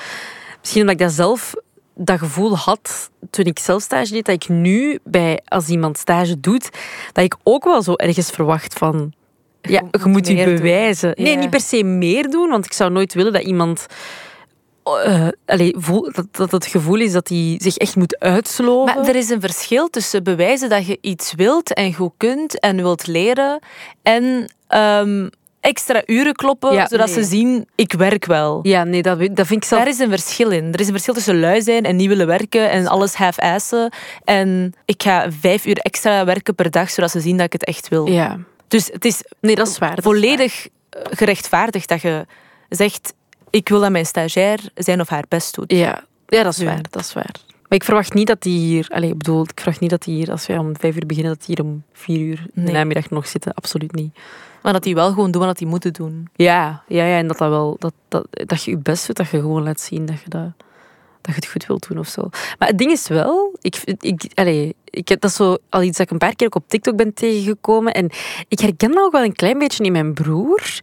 Misschien 0.60 0.82
omdat 0.82 0.96
ik 0.96 1.02
dat 1.02 1.12
zelf 1.12 1.54
dat 1.96 2.20
gevoel 2.20 2.58
had 2.58 3.10
toen 3.30 3.46
ik 3.46 3.60
zelf 3.60 3.82
stage 3.82 4.12
deed, 4.12 4.26
dat 4.26 4.44
ik 4.44 4.50
nu 4.50 5.00
bij 5.04 5.40
als 5.46 5.68
iemand 5.68 5.98
stage 5.98 6.40
doet, 6.40 6.70
dat 7.12 7.24
ik 7.24 7.36
ook 7.44 7.64
wel 7.64 7.82
zo 7.82 7.94
ergens 7.94 8.30
verwacht 8.30 8.74
van. 8.74 9.14
Ja, 9.62 9.84
je 9.92 10.06
moet 10.06 10.28
je 10.28 10.44
bewijzen. 10.44 11.14
Nee, 11.16 11.38
niet 11.38 11.50
per 11.50 11.62
se 11.62 11.84
meer 11.84 12.30
doen, 12.30 12.50
want 12.50 12.66
ik 12.66 12.74
zou 12.74 12.92
nooit 12.92 13.14
willen 13.14 13.34
dat 13.34 13.44
iemand 13.44 13.86
uh, 15.06 15.28
allee, 15.46 15.76
voel, 15.78 16.12
dat, 16.12 16.26
dat 16.32 16.52
het 16.52 16.66
gevoel 16.66 17.00
is 17.00 17.12
dat 17.12 17.28
hij 17.28 17.56
zich 17.62 17.78
echt 17.78 17.96
moet 17.96 18.20
uitsloven. 18.20 18.96
Maar 18.96 19.08
er 19.08 19.16
is 19.16 19.30
een 19.30 19.42
verschil 19.42 19.88
tussen 19.90 20.24
bewijzen 20.24 20.70
dat 20.70 20.88
je 20.88 20.98
iets 21.02 21.34
wilt 21.36 21.74
en 21.74 21.94
goed 21.94 22.14
kunt 22.18 22.60
en 22.60 22.76
wilt 22.76 23.08
leren 23.08 23.60
en 24.02 24.54
um, 24.76 25.30
extra 25.60 26.02
uren 26.06 26.34
kloppen, 26.34 26.88
zodat 26.88 27.10
ze 27.10 27.24
zien, 27.24 27.68
ik 27.76 27.94
werk 27.94 28.26
wel. 28.26 28.60
Ja, 28.62 28.84
nee, 28.84 29.02
dat, 29.02 29.20
dat 29.20 29.48
vind 29.48 29.64
ik 29.64 29.64
zelf... 29.64 29.82
Daar 29.82 29.92
is 29.92 30.00
een 30.00 30.10
verschil 30.10 30.50
in. 30.50 30.74
Er 30.74 30.80
is 30.80 30.86
een 30.86 30.92
verschil 30.92 31.14
tussen 31.14 31.40
lui 31.40 31.62
zijn 31.62 31.84
en 31.86 31.96
niet 31.96 32.08
willen 32.08 32.28
werken 32.28 32.70
en 32.70 32.88
alles 32.88 33.14
half-assen. 33.14 33.94
En 34.24 34.74
ik 34.86 35.04
ga 35.04 35.32
vijf 35.40 35.66
uur 35.66 35.78
extra 35.78 36.26
werken 36.26 36.56
per 36.56 36.72
dag, 36.72 36.90
zodat 36.90 37.12
ze 37.12 37.20
zien 37.20 37.38
dat 37.38 37.46
ik 37.46 37.54
het 37.54 37.66
echt 37.66 37.88
wil. 37.88 38.08
Ja. 38.08 38.38
Dus 38.70 38.90
het 38.92 39.06
is, 39.06 39.24
nee, 39.40 39.56
dat 39.56 39.68
is 39.68 39.78
waar, 39.78 39.98
volledig 40.02 40.68
gerechtvaardigd 40.90 41.90
dat 41.90 42.02
je 42.02 42.26
zegt, 42.70 43.14
ik 43.50 43.70
wil 43.70 43.80
dat 43.80 43.92
mijn 43.92 44.06
stagiair 44.06 44.60
zijn 44.76 45.02
of 45.02 45.10
haar 45.10 45.26
best 45.28 45.56
doet. 45.56 45.72
Ja, 45.72 46.04
ja 46.28 46.44
dat 46.44 46.58
is 46.58 46.64
waar. 46.64 46.82
Dat 46.90 47.02
is 47.02 47.14
waar. 47.14 47.36
Maar 47.70 47.78
ik 47.78 47.84
verwacht 47.84 48.14
niet 48.14 48.28
dat 48.28 48.42
die 48.42 48.60
hier... 48.60 48.88
Allez, 48.90 49.10
ik 49.10 49.18
bedoel, 49.18 49.44
ik 49.44 49.52
verwacht 49.56 49.80
niet 49.80 49.90
dat 49.90 50.02
die 50.02 50.16
hier, 50.16 50.32
als 50.32 50.48
wij 50.48 50.58
om 50.58 50.78
vijf 50.80 50.96
uur 50.96 51.06
beginnen, 51.06 51.34
dat 51.34 51.46
die 51.46 51.56
hier 51.56 51.66
om 51.66 51.84
vier 51.94 52.20
uur 52.20 52.46
in 52.54 52.66
de 52.66 52.72
namiddag 52.72 53.10
nog 53.10 53.28
zitten. 53.28 53.54
Absoluut 53.54 53.96
niet. 53.96 54.18
Maar 54.62 54.74
dat 54.74 54.84
die 54.84 54.96
wel 54.96 55.10
gewoon 55.10 55.32
doen 55.32 55.46
wat 55.46 55.58
die 55.58 55.68
moeten 55.68 55.94
doen. 55.94 56.28
Ja, 56.36 56.84
ja, 56.88 57.06
ja 57.06 57.18
en 57.18 57.28
dat, 57.28 57.38
dat, 57.38 57.50
wel, 57.50 57.76
dat, 57.80 57.94
dat, 58.08 58.28
dat 58.32 58.64
je 58.64 58.72
je 58.72 58.78
best 58.78 59.08
doet, 59.08 59.16
dat 59.16 59.30
je 59.30 59.40
gewoon 59.40 59.64
laat 59.64 59.80
zien 59.82 60.06
dat 60.06 60.22
je, 60.22 60.30
dat, 60.30 60.52
dat 61.22 61.36
je 61.36 61.42
het 61.42 61.50
goed 61.50 61.66
wilt 61.66 61.88
doen 61.88 62.00
of 62.00 62.08
zo. 62.08 62.30
Maar 62.60 62.68
het 62.68 62.78
ding 62.78 62.92
is 62.92 63.08
wel, 63.08 63.58
ik, 63.62 63.82
ik, 64.00 64.32
allez, 64.34 64.72
ik 64.84 65.08
heb 65.08 65.22
dat 65.22 65.34
zo 65.34 65.58
al 65.70 65.82
iets 65.82 65.98
dat 65.98 66.06
ik 66.06 66.12
een 66.12 66.18
paar 66.18 66.36
keer 66.36 66.48
ook 66.48 66.56
op 66.56 66.68
TikTok 66.68 66.96
ben 66.96 67.14
tegengekomen. 67.14 67.94
En 67.94 68.10
ik 68.48 68.60
herken 68.60 68.92
dat 68.92 69.04
ook 69.04 69.12
wel 69.12 69.24
een 69.24 69.36
klein 69.36 69.58
beetje 69.58 69.84
in 69.84 69.92
mijn 69.92 70.14
broer. 70.14 70.80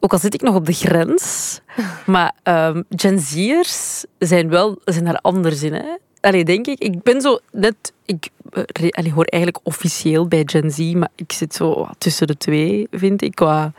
Ook 0.00 0.12
al 0.12 0.18
zit 0.18 0.34
ik 0.34 0.42
nog 0.42 0.54
op 0.54 0.66
de 0.66 0.72
grens. 0.72 1.60
Maar 2.06 2.34
um, 2.42 2.84
Gen 2.90 3.18
Z'ers 3.18 4.04
zijn 4.18 4.48
wel 4.48 4.78
zijn 4.84 5.04
daar 5.04 5.18
anders 5.18 5.62
in. 5.62 5.72
Hè? 5.72 5.96
Allee, 6.20 6.44
denk 6.44 6.66
ik. 6.66 6.78
Ik 6.78 7.02
ben 7.02 7.20
zo 7.20 7.38
net... 7.52 7.92
Ik 8.04 8.28
eh, 8.54 8.88
allee, 8.90 9.12
hoor 9.12 9.24
eigenlijk 9.24 9.66
officieel 9.66 10.28
bij 10.28 10.42
Gen 10.46 10.70
Z, 10.70 10.92
maar 10.92 11.08
ik 11.14 11.32
zit 11.32 11.54
zo 11.54 11.88
tussen 11.98 12.26
de 12.26 12.36
twee, 12.36 12.86
vind 12.90 13.22
ik, 13.22 13.34
qua 13.34 13.72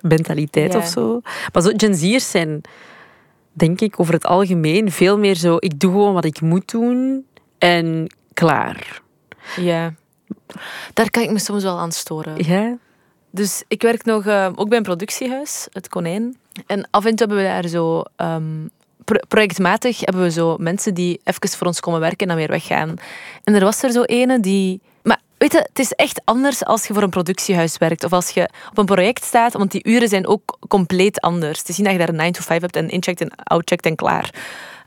mentaliteit 0.00 0.74
of 0.74 0.86
zo. 0.86 1.20
Maar 1.52 1.62
zo, 1.62 1.70
Gen 1.76 1.94
Z'ers 1.94 2.30
zijn, 2.30 2.60
denk 3.58 3.80
ik, 3.80 4.00
over 4.00 4.14
het 4.14 4.26
algemeen 4.26 4.90
veel 4.90 5.18
meer 5.18 5.34
zo... 5.34 5.56
Ik 5.58 5.80
doe 5.80 5.90
gewoon 5.90 6.14
wat 6.14 6.24
ik 6.24 6.40
moet 6.40 6.70
doen 6.70 7.26
en 7.58 8.14
klaar. 8.34 9.02
Ja. 9.56 9.94
Daar 10.92 11.10
kan 11.10 11.22
ik 11.22 11.30
me 11.30 11.38
soms 11.38 11.62
wel 11.62 11.78
aan 11.78 11.92
storen. 11.92 12.44
Ja? 12.44 12.76
Dus 13.30 13.62
ik 13.68 13.82
werk 13.82 14.04
nog 14.04 14.26
uh, 14.26 14.48
ook 14.54 14.68
bij 14.68 14.76
een 14.78 14.84
productiehuis, 14.84 15.66
het 15.72 15.88
Konijn. 15.88 16.36
En 16.66 16.88
af 16.90 17.04
en 17.04 17.14
toe 17.14 17.26
hebben 17.26 17.36
we 17.36 17.42
daar 17.42 17.66
zo... 17.66 18.02
Um, 18.16 18.70
projectmatig 19.28 20.00
hebben 20.00 20.22
we 20.22 20.30
zo 20.30 20.56
mensen 20.58 20.94
die 20.94 21.20
even 21.24 21.48
voor 21.48 21.66
ons 21.66 21.80
komen 21.80 22.00
werken 22.00 22.18
en 22.18 22.26
dan 22.26 22.36
weer 22.36 22.48
weggaan. 22.48 22.94
En 23.44 23.54
er 23.54 23.64
was 23.64 23.82
er 23.82 23.92
zo 23.92 24.02
ene 24.02 24.40
die... 24.40 24.80
Weet 25.38 25.52
je, 25.52 25.58
het 25.58 25.78
is 25.78 25.92
echt 25.92 26.20
anders 26.24 26.64
als 26.64 26.86
je 26.86 26.94
voor 26.94 27.02
een 27.02 27.10
productiehuis 27.10 27.78
werkt. 27.78 28.04
Of 28.04 28.12
als 28.12 28.30
je 28.30 28.48
op 28.70 28.78
een 28.78 28.84
project 28.84 29.24
staat, 29.24 29.52
want 29.52 29.70
die 29.70 29.84
uren 29.84 30.08
zijn 30.08 30.26
ook 30.26 30.58
compleet 30.68 31.20
anders. 31.20 31.58
Het 31.58 31.68
niet 31.68 31.86
dat 31.86 31.92
je 31.92 31.98
daar 31.98 32.08
een 32.08 32.16
9 32.16 32.32
to 32.32 32.42
5 32.42 32.60
hebt 32.60 32.76
en 32.76 32.88
incheckt 32.88 33.20
en 33.20 33.30
outcheckt 33.44 33.86
en 33.86 33.96
klaar. 33.96 34.30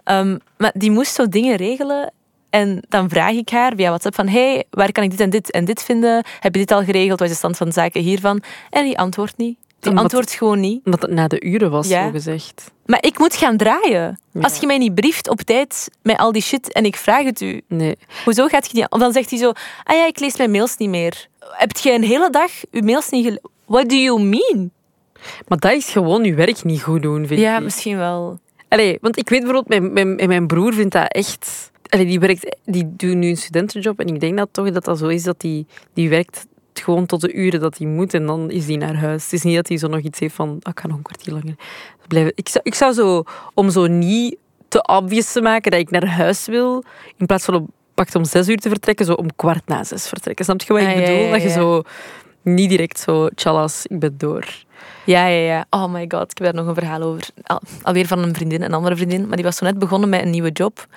Um, 0.05 0.39
maar 0.57 0.71
die 0.73 0.91
moest 0.91 1.13
zo 1.13 1.27
dingen 1.27 1.55
regelen 1.55 2.13
en 2.49 2.83
dan 2.89 3.09
vraag 3.09 3.31
ik 3.31 3.49
haar 3.49 3.73
via 3.75 3.87
WhatsApp 3.87 4.15
van 4.15 4.27
hey, 4.27 4.63
waar 4.69 4.91
kan 4.91 5.03
ik 5.03 5.09
dit 5.09 5.19
en 5.19 5.29
dit 5.29 5.51
en 5.51 5.65
dit 5.65 5.83
vinden? 5.83 6.25
Heb 6.39 6.53
je 6.53 6.59
dit 6.59 6.71
al 6.71 6.83
geregeld? 6.83 7.19
Wat 7.19 7.27
is 7.27 7.33
de 7.33 7.39
stand 7.39 7.57
van 7.57 7.71
zaken 7.71 8.01
hiervan? 8.01 8.43
En 8.69 8.83
die 8.83 8.97
antwoordt 8.97 9.37
niet. 9.37 9.57
Die 9.81 9.95
antwoordt 9.95 10.31
gewoon 10.31 10.59
niet. 10.59 10.81
Omdat 10.85 11.01
het 11.01 11.11
na 11.11 11.27
de 11.27 11.41
uren 11.41 11.71
was, 11.71 11.87
zo 11.87 12.09
gezegd. 12.11 12.71
Maar 12.85 13.05
ik 13.05 13.19
moet 13.19 13.35
gaan 13.35 13.57
draaien. 13.57 14.19
Als 14.41 14.57
je 14.57 14.67
mij 14.67 14.77
niet 14.77 14.95
brieft 14.95 15.29
op 15.29 15.41
tijd 15.41 15.89
met 16.01 16.17
al 16.17 16.31
die 16.31 16.41
shit 16.41 16.71
en 16.71 16.85
ik 16.85 16.95
vraag 16.95 17.23
het 17.23 17.41
u. 17.41 17.61
Nee. 17.67 17.97
Hoezo 18.23 18.47
gaat 18.47 18.71
je 18.71 18.77
niet... 18.77 18.89
Of 18.89 18.99
dan 18.99 19.11
zegt 19.11 19.29
hij 19.29 19.39
zo, 19.39 19.51
ah 19.83 19.95
ja, 19.95 20.07
ik 20.07 20.19
lees 20.19 20.37
mijn 20.37 20.51
mails 20.51 20.77
niet 20.77 20.89
meer. 20.89 21.27
Heb 21.39 21.77
je 21.77 21.91
een 21.91 22.03
hele 22.03 22.29
dag 22.29 22.51
je 22.71 22.83
mails 22.83 23.09
niet 23.09 23.23
gelezen? 23.23 23.49
What 23.65 23.89
do 23.89 23.95
you 23.95 24.21
mean? 24.21 24.71
Maar 25.47 25.57
dat 25.57 25.71
is 25.71 25.89
gewoon 25.89 26.23
je 26.23 26.33
werk 26.33 26.63
niet 26.63 26.81
goed 26.81 27.01
doen, 27.01 27.27
vind 27.27 27.39
ja, 27.39 27.59
misschien 27.59 27.97
wel. 27.97 28.39
Allee, 28.67 28.97
want 29.01 29.17
ik 29.17 29.29
weet 29.29 29.43
bijvoorbeeld, 29.43 29.81
mijn, 29.81 30.15
mijn, 30.15 30.27
mijn 30.27 30.47
broer 30.47 30.73
vindt 30.73 30.93
dat 30.93 31.11
echt 31.11 31.71
Allee, 31.91 32.05
die, 32.05 32.19
werkt, 32.19 32.57
die 32.65 32.95
doet 32.95 33.15
nu 33.15 33.29
een 33.29 33.37
studentenjob 33.37 33.99
en 33.99 34.07
ik 34.07 34.19
denk 34.19 34.37
dat 34.37 34.49
toch 34.51 34.71
dat 34.71 34.85
dat 34.85 34.97
zo 34.97 35.07
is 35.07 35.23
dat 35.23 35.39
die, 35.39 35.65
die 35.93 36.09
werkt 36.09 36.45
gewoon 36.83 37.05
tot 37.05 37.21
de 37.21 37.33
uren 37.33 37.59
dat 37.59 37.77
hij 37.77 37.87
moet 37.87 38.13
en 38.13 38.25
dan 38.25 38.49
is 38.49 38.67
hij 38.67 38.75
naar 38.75 38.95
huis. 38.95 39.23
Het 39.23 39.33
is 39.33 39.41
niet 39.41 39.55
dat 39.55 39.67
hij 39.67 39.77
zo 39.77 39.87
nog 39.87 39.99
iets 39.99 40.19
heeft 40.19 40.35
van, 40.35 40.49
oh, 40.49 40.71
ik 40.71 40.79
ga 40.79 40.87
nog 40.87 40.97
een 40.97 41.03
kwartier 41.03 41.33
langer 41.33 41.55
blijven. 42.07 42.31
Ik 42.35 42.49
zou, 42.49 42.63
ik 42.63 42.75
zou 42.75 42.93
zo, 42.93 43.23
om 43.53 43.69
zo 43.69 43.87
niet 43.87 44.37
te 44.67 44.81
obvious 44.81 45.31
te 45.31 45.41
maken 45.41 45.71
dat 45.71 45.79
ik 45.79 45.89
naar 45.89 46.07
huis 46.07 46.45
wil, 46.45 46.83
in 47.17 47.25
plaats 47.25 47.45
van 47.45 47.53
op, 47.53 47.69
pakt 47.93 48.15
om 48.15 48.25
zes 48.25 48.47
uur 48.47 48.57
te 48.57 48.69
vertrekken, 48.69 49.05
zo 49.05 49.13
om 49.13 49.35
kwart 49.35 49.67
na 49.67 49.83
zes 49.83 50.07
vertrekken. 50.07 50.45
Snap 50.45 50.61
je 50.61 50.73
wat 50.73 50.81
ik 50.81 50.87
ah, 50.87 50.95
bedoel? 50.95 51.31
Dat 51.31 51.41
je 51.41 51.49
zo 51.49 51.83
niet 52.41 52.69
direct 52.69 52.99
zo, 52.99 53.29
tjallas, 53.29 53.85
ik 53.85 53.99
ben 53.99 54.17
door. 54.17 54.45
Ja, 55.03 55.27
ja, 55.27 55.45
ja. 55.45 55.65
Oh 55.69 55.93
my 55.93 56.05
god, 56.07 56.31
ik 56.31 56.37
heb 56.37 56.53
daar 56.53 56.53
nog 56.53 56.67
een 56.67 56.81
verhaal 56.81 57.01
over. 57.01 57.23
Al, 57.43 57.61
alweer 57.81 58.07
van 58.07 58.23
een 58.23 58.35
vriendin, 58.35 58.61
een 58.61 58.73
andere 58.73 58.95
vriendin. 58.95 59.27
Maar 59.27 59.35
die 59.35 59.45
was 59.45 59.57
zo 59.57 59.65
net 59.65 59.79
begonnen 59.79 60.09
met 60.09 60.21
een 60.21 60.29
nieuwe 60.29 60.51
job. 60.51 60.87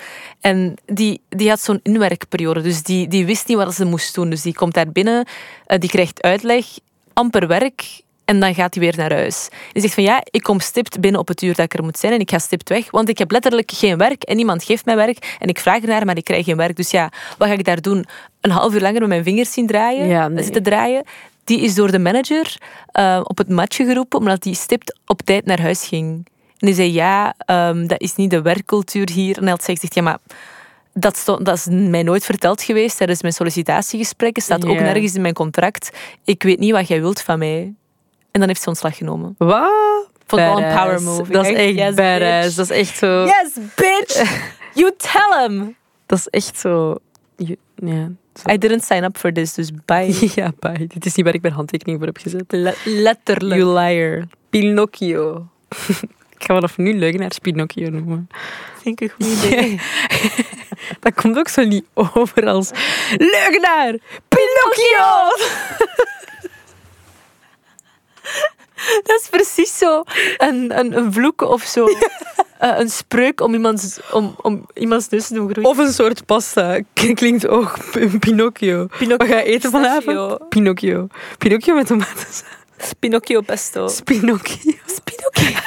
En 0.40 0.74
die, 0.86 1.20
die 1.28 1.48
had 1.48 1.60
zo'n 1.60 1.80
inwerkperiode. 1.82 2.60
Dus 2.60 2.82
die, 2.82 3.08
die 3.08 3.26
wist 3.26 3.48
niet 3.48 3.56
wat 3.56 3.74
ze 3.74 3.84
moest 3.84 4.14
doen. 4.14 4.30
Dus 4.30 4.42
die 4.42 4.54
komt 4.54 4.74
daar 4.74 4.92
binnen, 4.92 5.26
uh, 5.66 5.78
die 5.78 5.88
krijgt 5.88 6.22
uitleg, 6.22 6.66
amper 7.12 7.46
werk. 7.46 8.02
En 8.24 8.40
dan 8.40 8.54
gaat 8.54 8.74
hij 8.74 8.82
weer 8.82 8.96
naar 8.96 9.12
huis. 9.12 9.48
Die 9.72 9.82
zegt 9.82 9.94
van 9.94 10.02
ja, 10.02 10.22
ik 10.30 10.42
kom 10.42 10.60
stipt 10.60 11.00
binnen 11.00 11.20
op 11.20 11.28
het 11.28 11.42
uur 11.42 11.54
dat 11.54 11.64
ik 11.64 11.74
er 11.74 11.84
moet 11.84 11.98
zijn 11.98 12.12
en 12.12 12.18
ik 12.18 12.30
ga 12.30 12.38
stipt 12.38 12.68
weg, 12.68 12.90
want 12.90 13.08
ik 13.08 13.18
heb 13.18 13.30
letterlijk 13.30 13.70
geen 13.74 13.98
werk 13.98 14.22
en 14.22 14.36
niemand 14.36 14.64
geeft 14.64 14.84
mij 14.84 14.96
werk 14.96 15.36
en 15.38 15.48
ik 15.48 15.58
vraag 15.58 15.80
ernaar, 15.80 16.04
maar 16.04 16.16
ik 16.16 16.24
krijg 16.24 16.44
geen 16.44 16.56
werk. 16.56 16.76
Dus 16.76 16.90
ja, 16.90 17.12
wat 17.38 17.48
ga 17.48 17.54
ik 17.54 17.64
daar 17.64 17.80
doen? 17.80 18.06
Een 18.40 18.50
half 18.50 18.74
uur 18.74 18.80
langer 18.80 19.00
met 19.00 19.08
mijn 19.08 19.24
vingers 19.24 19.52
zien 19.52 19.66
draaien, 19.66 20.06
ja, 20.06 20.28
nee. 20.28 20.44
zitten 20.44 20.62
draaien. 20.62 21.04
Die 21.44 21.60
is 21.60 21.74
door 21.74 21.90
de 21.90 21.98
manager 21.98 22.56
uh, 22.98 23.20
op 23.22 23.38
het 23.38 23.48
matje 23.48 23.84
geroepen 23.84 24.18
omdat 24.18 24.44
hij 24.44 24.52
stipt 24.52 24.98
op 25.06 25.22
tijd 25.22 25.46
naar 25.46 25.60
huis 25.60 25.86
ging. 25.86 26.26
En 26.58 26.66
die 26.66 26.74
zei, 26.74 26.92
ja, 26.92 27.34
um, 27.46 27.86
dat 27.86 28.00
is 28.00 28.14
niet 28.14 28.30
de 28.30 28.42
werkcultuur 28.42 29.10
hier. 29.10 29.36
En 29.36 29.42
hij 29.42 29.50
had 29.50 29.64
gezegd, 29.64 29.94
ja, 29.94 30.02
maar 30.02 30.18
dat, 30.92 31.16
stond, 31.16 31.44
dat 31.44 31.56
is 31.56 31.66
mij 31.70 32.02
nooit 32.02 32.24
verteld 32.24 32.62
geweest 32.62 32.96
tijdens 32.96 33.22
mijn 33.22 33.34
sollicitatiegesprekken. 33.34 34.42
staat 34.42 34.66
ook 34.66 34.78
nergens 34.78 35.14
in 35.14 35.20
mijn 35.20 35.34
contract. 35.34 35.90
Ik 36.24 36.42
weet 36.42 36.58
niet 36.58 36.72
wat 36.72 36.88
jij 36.88 37.00
wilt 37.00 37.20
van 37.20 37.38
mij. 37.38 37.74
En 38.30 38.40
dan 38.40 38.48
heeft 38.48 38.62
ze 38.62 38.68
ontslag 38.68 38.96
genomen. 38.96 39.34
Wat? 39.38 40.08
Vond 40.26 40.42
wel 40.42 40.62
een 40.62 40.74
power 40.74 41.02
move. 41.02 41.32
Dat 41.32 41.46
is 41.46 41.52
echt 41.52 41.74
yes, 41.74 41.94
badass. 41.94 42.54
Dat 42.54 42.70
is 42.70 42.76
echt 42.78 42.96
zo... 42.98 43.24
Yes, 43.24 43.52
bitch! 43.74 44.42
You 44.74 44.92
tell 44.96 45.46
him! 45.46 45.76
Dat 46.06 46.18
is 46.18 46.28
echt 46.28 46.58
zo... 46.58 46.96
Ja, 47.36 48.10
I 48.50 48.58
didn't 48.58 48.84
sign 48.84 49.04
up 49.04 49.16
for 49.16 49.32
this, 49.32 49.54
dus 49.54 49.70
bye. 49.84 50.14
ja, 50.34 50.52
bye. 50.58 50.86
Dit 50.86 51.06
is 51.06 51.14
niet 51.14 51.24
waar 51.24 51.34
ik 51.34 51.42
mijn 51.42 51.54
handtekening 51.54 51.98
voor 51.98 52.06
heb 52.06 52.18
gezet. 52.18 52.74
letterlijk. 52.84 53.60
You 53.60 53.78
liar. 53.78 54.26
Pinocchio. 54.50 55.48
ik 56.36 56.44
ga 56.44 56.54
vanaf 56.54 56.76
nu 56.76 56.98
leugenaars 56.98 57.38
Pinocchio 57.38 57.90
noemen. 57.90 58.28
Vind 58.82 59.00
ik 59.00 59.12
een 59.18 59.26
goed 59.26 59.44
idee. 59.44 59.80
dat 61.00 61.14
komt 61.14 61.38
ook 61.38 61.48
zo 61.48 61.64
niet 61.64 61.84
over 61.94 62.46
als 62.46 62.70
leugenaar 63.16 63.98
Pinocchio! 64.28 65.30
Dat 69.06 69.20
is 69.20 69.28
precies 69.30 69.78
zo 69.78 70.02
een, 70.38 70.78
een, 70.78 70.96
een 70.96 71.12
vloek 71.12 71.40
of 71.40 71.62
zo. 71.62 71.88
Uh, 71.88 72.78
een 72.78 72.90
spreuk 72.90 73.40
om 73.40 73.54
iemands, 73.54 74.00
om, 74.12 74.34
om 74.42 74.66
iemands 74.74 75.08
neus 75.08 75.26
te 75.26 75.34
doen 75.34 75.50
groeien. 75.50 75.70
Of 75.70 75.78
een 75.78 75.92
soort 75.92 76.26
pasta. 76.26 76.80
Klinkt 77.14 77.46
ook 77.46 77.78
Pinocchio. 78.18 78.86
Pinocchio. 78.86 79.16
Wat 79.16 79.28
ga 79.28 79.36
je 79.36 79.42
eten 79.42 79.70
vanavond? 79.70 80.48
Pinocchio. 80.48 81.06
Pinocchio 81.38 81.74
met 81.74 81.86
tomaten. 81.86 82.26
Pinocchio 82.98 83.40
pesto. 83.40 83.88
Spinocchio. 83.88 84.72
Spinocchio. 84.96 85.58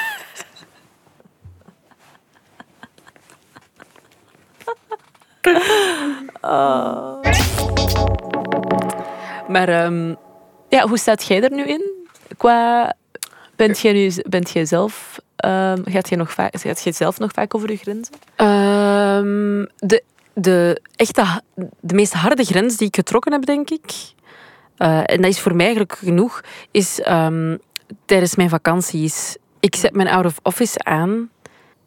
oh. 6.42 7.22
Maar 9.48 9.86
um, 9.86 10.18
ja, 10.70 10.88
hoe 10.88 10.98
staat 10.98 11.26
jij 11.26 11.42
er 11.42 11.52
nu 11.52 11.64
in? 11.64 11.87
Qua, 12.48 12.94
bent 13.56 13.80
jij, 13.80 13.94
nu, 13.94 14.12
bent 14.30 14.50
jij 14.50 14.66
zelf, 14.66 15.20
um, 15.46 15.84
gaat, 15.86 16.10
je 16.10 16.16
nog 16.16 16.34
gaat 16.34 16.84
jij 16.84 16.92
zelf 16.92 17.20
nog 17.20 17.32
vaak 17.32 17.56
over 17.56 17.72
je 17.72 17.77
grenzen? 17.77 18.13
Um, 18.38 19.68
de 19.75 20.04
de, 20.34 20.82
echte, 20.96 21.42
de 21.80 21.94
meest 21.94 22.13
harde 22.13 22.44
grens 22.44 22.77
die 22.77 22.88
ik 22.88 22.96
getrokken 22.96 23.32
heb, 23.32 23.46
denk 23.46 23.70
ik, 23.70 23.92
eh, 24.77 24.98
en 25.06 25.22
dat 25.22 25.32
is 25.32 25.39
voor 25.39 25.56
mij 25.56 25.66
eigenlijk 25.66 25.98
genoeg, 25.98 26.42
is 26.72 27.01
ehm, 27.01 27.58
tijdens 28.06 28.36
mijn 28.36 28.50
vakanties. 28.50 29.38
Ik 29.60 29.75
zet 29.75 29.96
mijn 29.96 30.08
out-of-office 30.08 30.84
aan. 30.84 31.30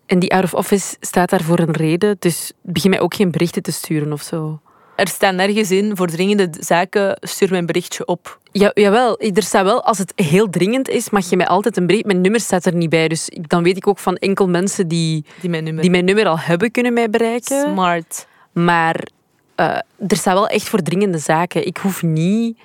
En 0.06 0.18
die 0.18 0.34
out-of-office 0.34 0.96
staat 1.00 1.30
daar 1.30 1.42
voor 1.42 1.58
een 1.58 1.72
reden. 1.72 2.16
Dus 2.18 2.52
begin 2.62 2.90
mij 2.90 3.00
ook 3.00 3.14
geen 3.14 3.30
berichten 3.30 3.62
te 3.62 3.72
sturen 3.72 4.12
of 4.12 4.22
zo. 4.22 4.60
Er 5.00 5.08
staat 5.08 5.34
nergens 5.34 5.70
in, 5.70 5.96
voor 5.96 6.06
dringende 6.06 6.48
zaken, 6.58 7.16
stuur 7.20 7.50
mijn 7.50 7.66
berichtje 7.66 8.06
op. 8.06 8.38
Ja, 8.52 8.70
jawel, 8.74 9.18
er 9.18 9.42
staat 9.42 9.64
wel, 9.64 9.84
als 9.84 9.98
het 9.98 10.12
heel 10.16 10.50
dringend 10.50 10.88
is, 10.88 11.10
mag 11.10 11.30
je 11.30 11.36
mij 11.36 11.46
altijd 11.46 11.76
een 11.76 11.86
bericht. 11.86 12.04
Mijn 12.04 12.20
nummer 12.20 12.40
staat 12.40 12.64
er 12.66 12.74
niet 12.74 12.90
bij. 12.90 13.08
Dus 13.08 13.30
dan 13.40 13.62
weet 13.62 13.76
ik 13.76 13.86
ook 13.86 13.98
van 13.98 14.16
enkel 14.16 14.48
mensen 14.48 14.88
die, 14.88 15.24
Die 15.40 15.50
mijn 15.50 15.64
nummer. 15.64 15.82
die 15.82 15.90
mijn 15.90 16.04
nummer 16.04 16.26
al 16.26 16.38
hebben, 16.38 16.70
kunnen 16.70 16.92
mij 16.92 17.10
bereiken. 17.10 17.60
Smart. 17.72 18.26
Maar 18.52 19.06
eh, 19.54 19.66
er 20.08 20.16
staat 20.16 20.34
wel 20.34 20.48
echt 20.48 20.68
voor 20.68 20.82
dringende 20.82 21.18
zaken. 21.18 21.66
Ik 21.66 21.76
hoef 21.76 22.02
niet, 22.02 22.58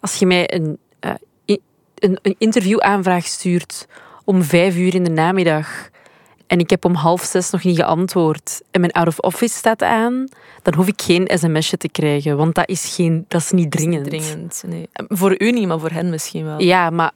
als 0.00 0.14
je 0.14 0.26
mij 0.26 0.54
een, 0.54 0.78
i- 1.50 1.60
een, 1.98 2.18
een 2.22 2.34
interviewaanvraag 2.38 3.26
stuurt 3.26 3.86
om 4.24 4.42
vijf 4.42 4.76
uur 4.76 4.94
in 4.94 5.04
de 5.04 5.10
namiddag 5.10 5.88
en 6.46 6.58
ik 6.58 6.70
heb 6.70 6.84
om 6.84 6.94
half 6.94 7.22
zes 7.22 7.50
nog 7.50 7.64
niet 7.64 7.76
geantwoord 7.76 8.62
en 8.70 8.80
mijn 8.80 8.92
out-of-office 8.92 9.56
staat 9.56 9.82
aan, 9.82 10.28
dan 10.62 10.74
hoef 10.74 10.86
ik 10.86 11.02
geen 11.02 11.30
sms'je 11.34 11.76
te 11.76 11.88
krijgen, 11.88 12.36
want 12.36 12.54
dat 12.54 12.68
is, 12.68 12.94
geen, 12.94 13.24
dat 13.28 13.40
is 13.40 13.50
niet 13.50 13.70
dringend. 13.70 14.04
Dringend. 14.04 14.62
Nee. 14.66 14.88
Voor 14.92 15.34
u 15.38 15.50
niet, 15.50 15.66
maar 15.66 15.78
voor 15.78 15.90
hen 15.90 16.10
misschien 16.10 16.44
wel. 16.44 16.60
Ja, 16.60 16.90
maar 16.90 17.10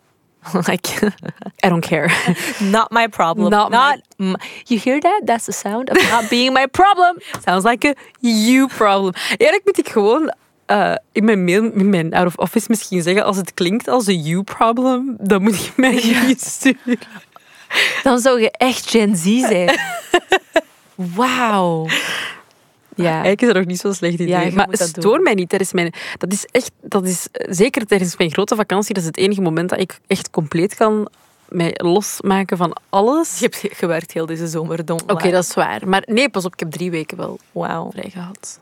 like, 0.70 1.12
I 1.64 1.68
don't 1.68 1.86
care. 1.86 2.10
not 2.70 2.90
my 2.90 3.08
problem. 3.08 3.50
Not 3.50 3.70
my- 3.70 4.36
You 4.64 4.80
hear 4.80 5.00
that? 5.00 5.22
That's 5.24 5.44
the 5.44 5.52
sound 5.52 5.90
of 5.90 6.10
not 6.10 6.28
being 6.28 6.52
my 6.52 6.66
problem. 6.66 7.18
Sounds 7.44 7.64
like 7.64 7.88
a 7.88 7.94
you 8.18 8.66
problem. 8.66 9.12
Eigenlijk 9.14 9.64
moet 9.64 9.78
ik 9.78 9.88
gewoon 9.88 10.32
eh, 10.66 10.94
in 11.12 11.24
mijn 11.24 11.44
mail, 11.44 11.70
in 11.72 11.90
mijn 11.90 12.14
out 12.14 12.26
of 12.26 12.36
office 12.36 12.66
misschien 12.68 13.02
zeggen, 13.02 13.24
als 13.24 13.36
het 13.36 13.54
klinkt 13.54 13.88
als 13.88 14.06
een 14.06 14.22
you 14.22 14.42
problem, 14.42 15.16
dan 15.20 15.42
moet 15.42 15.64
je 15.64 15.72
mij 15.76 16.22
niet 16.26 16.40
sturen. 16.40 16.98
Dan 18.02 18.18
zou 18.18 18.40
je 18.40 18.50
echt 18.50 18.90
Gen 18.90 19.16
Z 19.16 19.22
zijn. 19.40 19.78
Wauw. 20.94 21.86
Ja. 22.96 23.10
Eigenlijk 23.10 23.40
is 23.40 23.46
dat 23.46 23.56
nog 23.56 23.66
niet 23.66 23.80
zo'n 23.80 23.94
slecht 23.94 24.14
idee. 24.14 24.28
Ja, 24.28 24.50
maar 24.54 24.66
dat 24.70 24.88
stoor 24.88 25.14
doen. 25.14 25.22
mij 25.22 25.34
niet. 25.34 25.48
Tijdens 25.48 25.72
mijn, 25.72 25.92
dat 26.18 26.32
is 26.32 26.44
echt, 26.50 26.70
dat 26.82 27.06
is 27.06 27.26
zeker 27.32 27.86
tijdens 27.86 28.16
mijn 28.16 28.30
grote 28.32 28.56
vakantie, 28.56 28.94
dat 28.94 29.02
is 29.02 29.08
het 29.08 29.16
enige 29.18 29.40
moment 29.40 29.68
dat 29.70 29.80
ik 29.80 29.98
echt 30.06 30.30
compleet 30.30 30.74
kan 30.74 31.08
mij 31.48 31.70
losmaken 31.76 32.56
van 32.56 32.76
alles. 32.88 33.38
Je 33.38 33.44
hebt 33.44 33.56
ge- 33.56 33.70
gewerkt 33.72 34.12
heel 34.12 34.26
deze 34.26 34.46
zomer, 34.46 34.84
don't 34.84 35.02
Oké, 35.12 35.30
dat 35.30 35.44
is 35.44 35.54
waar. 35.54 35.88
Maar 35.88 36.02
nee, 36.06 36.28
pas 36.28 36.44
op, 36.44 36.52
ik 36.52 36.60
heb 36.60 36.70
drie 36.70 36.90
weken 36.90 37.16
wel 37.16 37.38
Wauw. 37.52 37.90
vrij 37.90 38.10
gehad. 38.10 38.58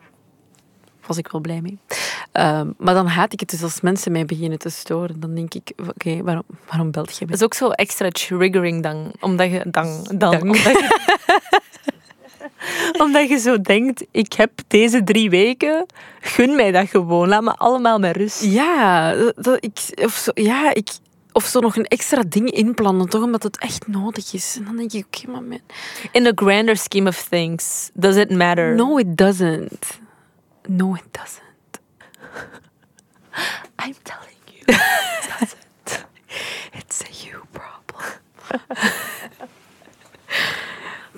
Was 1.07 1.17
ik 1.17 1.27
wel 1.31 1.41
blij 1.41 1.61
mee. 1.61 1.77
Ehm, 2.31 2.69
maar 2.77 2.93
dan 2.93 3.07
haat 3.07 3.33
ik 3.33 3.39
het 3.39 3.49
dus 3.49 3.63
als 3.63 3.81
mensen 3.81 4.11
mij 4.11 4.25
beginnen 4.25 4.59
te 4.59 4.69
storen. 4.69 5.19
Dan 5.19 5.35
denk 5.35 5.53
ik, 5.53 5.71
oké, 5.89 6.23
waarom, 6.23 6.43
waarom 6.69 6.91
belt 6.91 7.13
je 7.13 7.19
Dat 7.19 7.27
mij? 7.27 7.37
is 7.37 7.43
ook 7.43 7.53
zo 7.53 7.69
extra 7.69 8.09
triggering 8.09 8.83
dan. 8.83 9.11
Omdat 9.19 9.51
je, 9.51 9.61
dan, 9.67 10.03
dan, 10.03 10.17
Dan. 10.31 10.41
Omdat, 10.41 10.63
je, 10.63 11.59
omdat 13.03 13.29
je 13.29 13.37
zo 13.37 13.61
denkt, 13.61 14.05
ik 14.11 14.33
heb 14.33 14.51
deze 14.67 15.03
drie 15.03 15.29
weken, 15.29 15.85
gun 16.21 16.55
mij 16.55 16.71
dat 16.71 16.89
gewoon. 16.89 17.27
Laat 17.27 17.43
me 17.43 17.55
allemaal 17.55 17.99
met 17.99 18.15
rust. 18.17 18.43
Ja, 18.43 19.13
dat, 19.15 19.33
dat- 19.35 19.63
ik, 19.63 19.79
of, 20.03 20.13
zo, 20.13 20.31
ja 20.33 20.73
ik, 20.73 20.89
of 21.31 21.45
zo 21.45 21.59
nog 21.59 21.75
een 21.75 21.85
extra 21.85 22.23
ding 22.27 22.51
inplannen, 22.51 23.09
toch 23.09 23.23
omdat 23.23 23.43
het 23.43 23.57
echt 23.59 23.87
nodig 23.87 24.33
is. 24.33 24.55
En 24.57 24.65
dan 24.65 24.75
denk 24.75 24.91
ik, 24.93 25.05
oké, 25.05 25.31
maar 25.31 25.43
man, 25.43 25.59
In 26.11 26.23
the 26.23 26.31
grander 26.35 26.77
scheme 26.77 27.09
of 27.09 27.27
things, 27.29 27.89
does 27.93 28.15
it 28.15 28.29
matter? 28.31 28.75
no 28.75 28.97
it 28.97 29.17
doesn't. 29.17 30.03
No 30.67 30.95
it 30.95 31.03
doesn't. 31.11 31.79
I'm 33.85 33.95
telling 34.03 34.37
you. 34.45 34.65
It's 36.77 37.01
a 37.01 37.25
you 37.25 37.41
problem. 37.51 38.03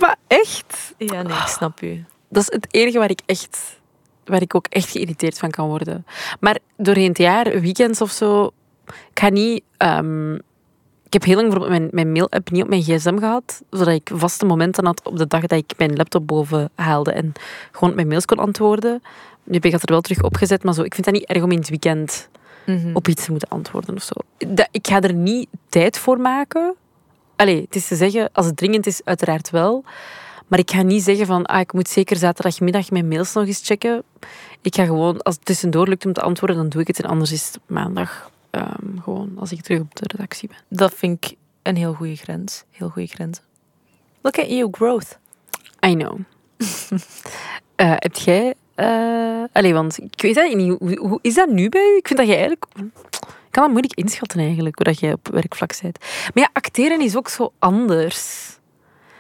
maar 0.01 0.16
echt, 0.27 0.94
Ja, 0.98 1.22
nee, 1.22 1.38
ik 1.38 1.48
snap 1.48 1.82
u. 1.82 2.06
dat 2.30 2.44
is 2.44 2.51
het 2.51 2.68
enige 2.74 2.98
waar 3.00 3.10
ik 3.10 3.22
echt, 3.25 3.80
waar 4.25 4.42
ik 4.42 4.56
ook 4.56 4.68
echt 4.68 4.89
geïrriteerd 4.89 5.38
van 5.38 5.51
kan 5.51 5.68
worden. 5.68 6.06
Maar 6.39 6.58
doorheen 6.77 7.08
het 7.08 7.18
jaar, 7.18 7.60
weekends 7.62 8.01
of 8.01 8.12
zo, 8.12 8.51
ik 8.86 9.20
ga 9.20 9.30
niet. 9.30 9.63
ehm, 9.77 10.38
ik 11.08 11.14
heb 11.14 11.24
heel 11.24 11.36
lang 11.36 11.50
bijvoorbeeld 11.50 11.80
mijn, 11.80 11.90
mijn 11.94 12.12
mail-app 12.12 12.52
niet 12.52 12.64
op 12.64 12.70
mijn 12.70 12.82
gsm 12.82 13.18
gehad, 13.18 13.62
zodat 13.70 13.94
ik 13.94 14.10
vaste 14.14 14.46
momenten 14.46 14.86
had 14.86 15.02
op 15.04 15.18
de 15.18 15.28
dag 15.28 15.42
dat 15.42 15.60
ik 15.60 15.74
mijn 15.78 15.96
laptop 15.96 16.28
boven 16.28 16.70
haalde 16.76 17.12
en 17.12 17.34
gewoon 17.72 17.90
op 17.90 17.96
mijn 17.96 18.08
mails 18.08 18.26
kon 18.26 18.38
antwoorden. 18.38 19.02
Nu 19.44 19.54
heb 19.54 19.66
ik 19.66 19.72
dat 19.72 19.82
er 19.82 19.92
wel 19.92 20.02
terug 20.02 20.22
opgezet, 20.24 20.64
maar 20.64 20.74
zo, 20.74 20.84
ik 20.84 20.94
vind 20.94 21.06
dat 21.06 21.14
niet 21.16 21.26
erg 21.26 21.44
om 21.44 21.52
in 21.52 21.58
het 21.58 21.70
weekend 21.70 22.30
Mhm. 22.66 22.96
op 22.96 23.08
iets 23.08 23.26
te 23.26 23.32
moeten 23.32 23.50
antwoorden 23.50 23.96
of 23.96 24.03
zo. 24.03 24.14
Dat, 24.48 24.68
ik 24.72 24.88
ga 24.88 25.01
er 25.01 25.14
niet 25.14 25.48
tijd 25.70 25.98
voor 25.98 26.20
maken. 26.20 26.75
Allee, 27.36 27.62
het 27.62 27.75
is 27.75 27.88
te 27.88 27.96
zeggen, 27.96 28.29
als 28.34 28.46
het 28.46 28.58
dringend 28.58 28.88
is, 28.88 29.01
uiteraard 29.03 29.50
wel. 29.50 29.84
Maar 30.48 30.60
ik 30.60 30.72
ga 30.72 30.81
niet 30.81 31.03
zeggen 31.03 31.25
van, 31.25 31.46
ah, 31.46 31.60
ik 31.60 31.74
moet 31.74 31.90
zeker 31.90 32.18
zaterdagmiddag 32.18 32.92
mijn 32.92 33.08
mails 33.08 33.34
nog 33.34 33.48
eens 33.48 33.62
checken. 33.64 34.03
Ik 34.62 34.75
ga 34.75 34.86
gewoon, 34.86 35.22
als 35.22 35.36
het 35.36 35.46
tussendoor 35.46 35.88
lukt 35.88 36.05
om 36.05 36.14
te 36.14 36.22
antwoorden, 36.22 36.58
dan 36.58 36.70
doe 36.70 36.81
ik 36.81 36.88
het. 36.88 37.00
En 37.01 37.10
anders 37.10 37.31
is 37.31 37.46
het 37.46 37.60
maandag 37.66 38.31
ehm, 38.50 38.98
gewoon, 39.03 39.31
als 39.38 39.51
ik 39.51 39.62
terug 39.62 39.79
op 39.81 39.96
de 39.96 40.03
redactie 40.07 40.48
ben. 40.48 40.57
Dat 40.68 40.94
vind 40.94 41.25
ik 41.25 41.38
een 41.64 41.75
heel 41.75 41.94
goede 41.94 42.16
grens. 42.16 42.64
Heel 42.72 42.90
goede 42.90 43.07
grens. 43.07 43.42
Look 44.22 44.40
at 44.40 44.50
you, 44.50 44.68
growth. 44.72 45.20
I 45.86 45.94
know. 45.96 46.20
Heb 48.05 48.16
jij... 48.16 48.53
eh 48.75 49.44
allee, 49.51 49.74
want 49.74 49.98
ik 49.98 50.22
weet 50.22 50.36
dat 50.36 50.53
niet. 50.53 50.77
Hoe, 50.79 50.98
hoe 51.00 51.20
is 51.22 51.33
dat 51.33 51.50
nu 51.50 51.70
bij 51.70 51.92
u? 51.94 51.98
Ik 51.98 52.07
vind 52.07 52.20
dat 52.20 52.27
je 52.27 52.33
eigenlijk... 52.33 52.66
Ik 53.48 53.64
kan 53.64 53.64
dat 53.64 53.72
moeilijk 53.72 53.94
inschatten 53.94 54.40
eigenlijk, 54.40 54.75
hoe 54.75 54.86
dat 54.86 55.00
jij 55.00 55.14
op 55.14 55.27
werkvlak 55.27 55.81
bent. 55.81 55.98
Maar 56.33 56.44
ja, 56.44 56.50
acteren 56.53 57.01
is 57.01 57.16
ook 57.16 57.29
zo 57.29 57.53
anders. 57.60 58.46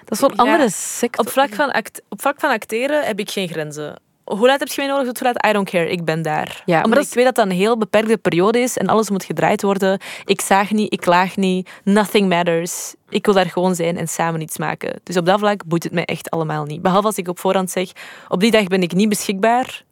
Dat 0.03 0.11
is 0.11 0.19
zo'n 0.19 0.33
Ja, 0.35 0.43
andere 0.43 0.69
sector. 0.69 1.25
Op 1.25 1.31
vlak, 1.31 1.53
van 1.53 1.71
act, 1.71 2.01
op 2.09 2.21
vlak 2.21 2.39
van 2.39 2.49
acteren 2.49 3.05
heb 3.05 3.19
ik 3.19 3.29
geen 3.29 3.47
grenzen. 3.47 3.99
Hoe 4.27 4.47
laat 4.47 4.59
heb 4.59 4.67
je 4.67 4.81
mij 4.81 4.89
nodig? 4.89 5.05
Tot 5.07 5.19
hoe 5.19 5.27
laat? 5.27 5.45
I 5.49 5.53
don't 5.53 5.69
care. 5.69 5.89
Ik 5.89 6.05
ben 6.05 6.21
daar. 6.21 6.61
Ja, 6.65 6.81
maar 6.81 6.97
ik 6.99 7.07
weet 7.13 7.25
dat 7.25 7.35
dat 7.35 7.45
een 7.45 7.51
heel 7.51 7.77
beperkte 7.77 8.17
periode 8.17 8.59
is 8.59 8.77
en 8.77 8.87
alles 8.87 9.09
moet 9.09 9.23
gedraaid 9.23 9.61
worden. 9.61 9.99
Ik 10.25 10.41
zaag 10.41 10.71
niet, 10.71 10.93
ik 10.93 10.99
klaag 11.01 11.35
niet. 11.35 11.69
Nothing 11.83 12.29
matters. 12.29 12.95
Ik 13.09 13.25
wil 13.25 13.33
daar 13.35 13.45
gewoon 13.45 13.75
zijn 13.75 13.97
en 13.97 14.07
samen 14.07 14.41
iets 14.41 14.57
maken. 14.57 14.99
Dus 15.03 15.17
op 15.17 15.25
dat 15.25 15.39
vlak 15.39 15.65
boeit 15.65 15.83
het 15.83 15.93
mij 15.93 16.05
echt 16.05 16.29
allemaal 16.29 16.65
niet. 16.65 16.81
Behalve 16.81 17.05
als 17.07 17.17
ik 17.17 17.27
op 17.27 17.39
voorhand 17.39 17.71
zeg, 17.71 17.91
op 18.27 18.39
die 18.39 18.51
dag 18.51 18.67
ben 18.67 18.81
ik 18.81 18.93
niet 18.93 19.09
beschikbaar. 19.09 19.83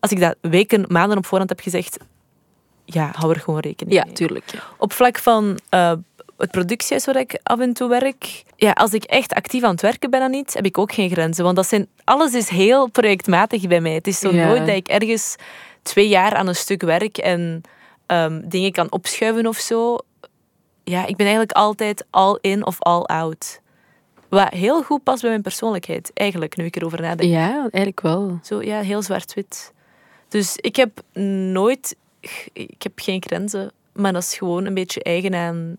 Als 0.00 0.10
ik 0.10 0.20
dat 0.20 0.36
weken, 0.40 0.84
maanden 0.88 1.18
op 1.18 1.26
voorhand 1.26 1.50
heb 1.50 1.60
gezegd, 1.60 1.98
ja, 2.84 3.10
hou 3.14 3.32
er 3.34 3.40
gewoon 3.40 3.60
rekening 3.60 3.96
Ja, 3.96 4.04
mee. 4.04 4.12
tuurlijk. 4.14 4.52
Ja. 4.52 4.58
Op 4.78 4.92
vlak 4.92 5.18
van 5.18 5.58
eh, 5.68 5.92
het 6.40 6.50
productiehuis 6.50 7.04
waar 7.06 7.16
ik 7.16 7.38
af 7.42 7.58
en 7.60 7.72
toe 7.72 7.88
werk. 7.88 8.42
Ja, 8.56 8.70
als 8.70 8.92
ik 8.92 9.04
echt 9.04 9.32
actief 9.34 9.62
aan 9.62 9.70
het 9.70 9.80
werken 9.80 10.10
ben 10.10 10.22
aan 10.22 10.32
iets, 10.32 10.54
heb 10.54 10.64
ik 10.64 10.78
ook 10.78 10.92
geen 10.92 11.10
grenzen. 11.10 11.44
Want 11.44 11.56
dat 11.56 11.66
zijn, 11.66 11.86
alles 12.04 12.34
is 12.34 12.48
heel 12.48 12.88
projectmatig 12.88 13.68
bij 13.68 13.80
mij. 13.80 13.92
Het 13.94 14.06
is 14.06 14.18
zo 14.18 14.32
Ja. 14.34 14.46
nooit 14.46 14.66
dat 14.66 14.76
ik 14.76 14.88
ergens 14.88 15.36
twee 15.82 16.08
jaar 16.08 16.34
aan 16.34 16.46
een 16.46 16.56
stuk 16.56 16.82
werk 16.82 17.18
en 17.18 17.62
ehm, 18.06 18.40
dingen 18.48 18.72
kan 18.72 18.92
opschuiven 18.92 19.46
of 19.46 19.56
zo. 19.56 19.98
Ja, 20.84 21.00
ik 21.00 21.16
ben 21.16 21.26
eigenlijk 21.26 21.52
altijd 21.56 22.04
all 22.10 22.38
in 22.40 22.66
of 22.66 22.76
all 22.82 23.02
out. 23.02 23.60
Wat 24.28 24.48
heel 24.48 24.82
goed 24.82 25.02
past 25.02 25.20
bij 25.20 25.30
mijn 25.30 25.42
persoonlijkheid, 25.42 26.10
eigenlijk, 26.14 26.56
nu 26.56 26.64
ik 26.64 26.76
erover 26.76 27.00
nadenk. 27.00 27.30
ja, 27.30 27.58
eigenlijk 27.60 28.00
wel. 28.00 28.38
Zo, 28.42 28.62
ja, 28.62 28.80
heel 28.80 29.02
zwart-wit. 29.02 29.72
Dus 30.28 30.56
ik 30.56 30.76
heb 30.76 31.00
nooit... 31.52 31.96
Ik 32.52 32.82
heb 32.82 32.92
geen 32.96 33.22
grenzen. 33.22 33.72
Maar 33.92 34.12
dat 34.12 34.22
is 34.22 34.36
gewoon 34.36 34.64
een 34.66 34.74
beetje 34.74 35.02
eigen 35.02 35.34
aan 35.34 35.76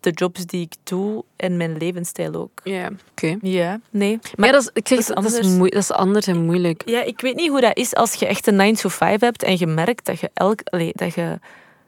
de 0.00 0.10
jobs 0.10 0.46
die 0.46 0.60
ik 0.60 0.74
doe 0.82 1.24
en 1.36 1.56
mijn 1.56 1.76
levensstijl 1.76 2.34
ook. 2.34 2.60
Ja, 2.64 2.90
oké. 3.10 3.36
Ja, 3.40 3.80
nee. 3.90 4.18
Maar 4.36 4.46
ja, 4.46 4.52
dat 4.52 4.62
is, 4.62 4.70
ik 4.72 4.88
zeg, 4.88 4.98
dat 4.98 5.08
is 5.08 5.14
dat 5.32 5.44
is, 5.44 5.50
anders. 5.50 5.70
dat 5.70 5.82
is 5.82 5.92
anders 5.92 6.26
en 6.26 6.44
moeilijk. 6.44 6.82
Ja, 6.84 7.02
ik 7.02 7.20
weet 7.20 7.36
niet 7.36 7.48
hoe 7.48 7.60
dat 7.60 7.76
is 7.76 7.94
als 7.94 8.14
je 8.14 8.26
echt 8.26 8.46
een 8.46 8.56
9 8.56 8.76
to 8.76 8.88
5 8.88 9.20
hebt 9.20 9.42
en 9.42 9.58
je 9.58 9.66
merkt 9.66 10.06
dat 10.06 10.20
je, 10.20 10.30
elk, 10.34 10.60
allee, 10.64 10.92
dat 10.94 11.14
je 11.14 11.38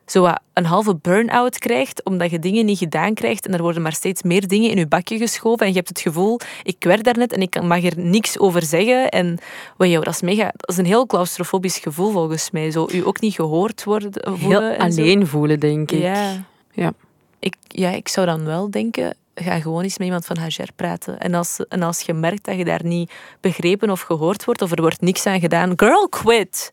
zo 0.07 0.23
wat 0.23 0.41
een 0.53 0.65
halve 0.65 0.97
burn-out 0.97 1.59
krijgt 1.59 2.05
omdat 2.05 2.31
je 2.31 2.39
dingen 2.39 2.65
niet 2.65 2.79
gedaan 2.79 3.15
krijgt 3.15 3.47
en 3.47 3.55
er 3.55 3.63
worden 3.63 3.83
maar 3.83 3.93
steeds 3.93 4.23
meer 4.23 4.49
dingen 4.49 4.71
in 4.71 4.77
je 4.77 4.87
bakje 4.87 5.19
geschoven 5.19 5.67
en 5.67 5.69
je 5.69 5.77
hebt 5.77 5.89
het 5.89 6.01
gevoel, 6.01 6.41
ik 6.63 6.77
werk 6.79 7.05
daar 7.05 7.19
net 7.19 7.33
en 7.33 7.43
ik 7.43 7.63
mag 7.63 7.85
er 7.85 7.99
niks 7.99 8.39
over 8.39 8.63
zeggen 8.63 9.09
en 9.09 9.39
wow, 9.77 10.05
dat 10.05 10.15
is 10.15 10.23
mega, 10.23 10.53
dat 10.57 10.69
is 10.69 10.77
een 10.77 10.87
heel 10.87 11.07
claustrofobisch 11.07 11.79
gevoel 11.79 12.11
volgens 12.11 12.51
mij, 12.51 12.71
zo 12.71 12.89
u 12.93 13.07
ook 13.07 13.21
niet 13.21 13.35
gehoord 13.35 13.85
worden 13.85 14.11
Heel 14.25 14.37
voelen 14.37 14.79
en 14.79 14.93
zo. 14.93 15.01
alleen 15.01 15.27
voelen, 15.27 15.61
denk 15.61 15.91
ik. 15.91 16.01
Ja. 16.01 16.45
Ja. 16.73 16.93
Ik, 17.43 17.55
ja, 17.69 17.91
ik 17.91 18.09
zou 18.09 18.27
dan 18.27 18.45
wel 18.45 18.71
denken, 18.71 19.15
ga 19.35 19.61
gewoon 19.61 19.83
eens 19.83 19.99
met 19.99 20.07
iemand 20.07 20.27
van 20.27 20.39
HR 20.39 20.73
praten. 20.77 21.21
En 21.21 21.35
als, 21.35 21.61
en 21.69 21.83
als 21.83 22.01
je 22.01 22.13
merkt 22.13 22.45
dat 22.45 22.57
je 22.57 22.65
daar 22.65 22.85
niet 22.85 23.13
begrepen 23.41 23.91
of 23.91 24.01
gehoord 24.01 24.45
wordt, 24.45 24.63
of 24.63 24.71
er 24.71 24.81
wordt 24.81 25.01
niks 25.01 25.27
aan 25.27 25.41
gedaan, 25.41 25.73
girl, 25.77 26.09
quit. 26.09 26.73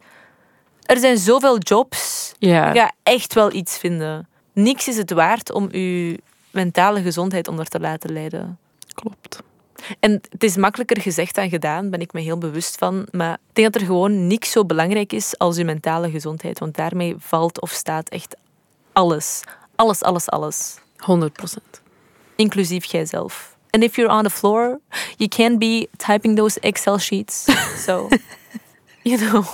Er 0.82 0.97
zijn 0.97 1.17
zoveel 1.17 1.58
jobs. 1.58 2.34
Ja. 2.39 2.73
Je 2.73 2.79
gaat 2.79 2.93
echt 3.03 3.34
wel 3.34 3.53
iets 3.53 3.77
vinden. 3.77 4.27
Niks 4.53 4.88
is 4.88 4.97
het 4.97 5.12
waard 5.12 5.51
om 5.51 5.67
je 5.71 6.19
mentale 6.51 7.01
gezondheid 7.01 7.47
onder 7.47 7.65
te 7.65 7.79
laten 7.79 8.13
leiden. 8.13 8.58
Klopt. 8.93 9.41
En 9.99 10.12
het 10.29 10.43
is 10.43 10.55
makkelijker 10.55 11.01
gezegd 11.01 11.36
dan 11.36 11.49
gedaan, 11.49 11.89
ben 11.89 12.01
ik 12.01 12.13
me 12.13 12.21
heel 12.21 12.38
bewust 12.38 12.77
van. 12.77 13.08
Maar 13.12 13.34
ik 13.34 13.55
denk 13.55 13.73
dat 13.73 13.82
er 13.82 13.88
gewoon 13.88 14.27
niks 14.27 14.51
zo 14.51 14.65
belangrijk 14.65 15.13
is 15.13 15.38
als 15.38 15.58
je 15.58 15.63
mentale 15.63 16.10
gezondheid. 16.10 16.60
Want 16.60 16.75
daarmee 16.75 17.15
valt 17.17 17.62
of 17.62 17.71
staat 17.71 18.10
echt 18.10 18.36
alles. 18.93 19.41
Alles, 19.79 20.03
alles, 20.03 20.29
alles. 20.29 20.77
100 20.97 21.33
procent. 21.33 21.81
Inclusief 22.35 22.85
jijzelf. 22.85 23.55
And 23.69 23.83
if 23.83 23.95
you're 23.95 24.11
on 24.11 24.23
the 24.23 24.29
floor, 24.29 24.79
you 25.17 25.29
can't 25.29 25.57
be 25.59 25.87
typing 25.97 26.35
those 26.35 26.59
Excel 26.59 26.97
sheets. 26.97 27.45
So, 27.85 28.07
you 29.03 29.17
know. 29.17 29.45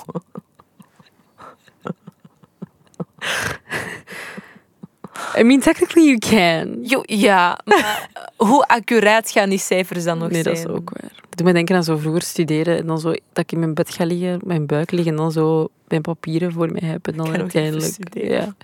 I 5.38 5.44
mean, 5.44 5.60
technically 5.62 6.06
you 6.06 6.18
can. 6.18 6.80
Ja, 7.06 7.60
maar 7.66 8.10
hoe 8.36 8.66
accuraat 8.68 9.30
gaan 9.32 9.50
die 9.50 9.60
cijfers 9.60 10.04
dan 10.04 10.18
nog 10.18 10.30
Nee, 10.30 10.44
zijn? 10.44 10.56
dat 10.56 10.66
is 10.66 10.72
ook 10.72 10.90
waar. 10.90 11.12
Ik 11.30 11.38
doe 11.38 11.46
me 11.48 11.54
denken 11.54 11.76
aan 11.76 11.84
zo 11.84 11.98
vroeger 11.98 12.22
studeren 12.22 12.78
en 12.78 12.88
dan 12.88 13.00
zo 13.00 13.10
dat 13.10 13.44
ik 13.44 13.52
in 13.52 13.60
mijn 13.60 13.74
bed 13.74 13.90
ga 13.90 14.06
liggen, 14.06 14.40
mijn 14.44 14.66
buik 14.66 14.92
liggen 14.92 15.12
en 15.12 15.18
dan 15.18 15.32
zo 15.32 15.68
mijn 15.88 16.02
papieren 16.02 16.52
voor 16.52 16.72
mij 16.72 16.90
heb 16.90 17.08
en 17.08 17.18
dan 17.18 17.38
uiteindelijk... 17.38 17.96
Ja, 18.14 18.56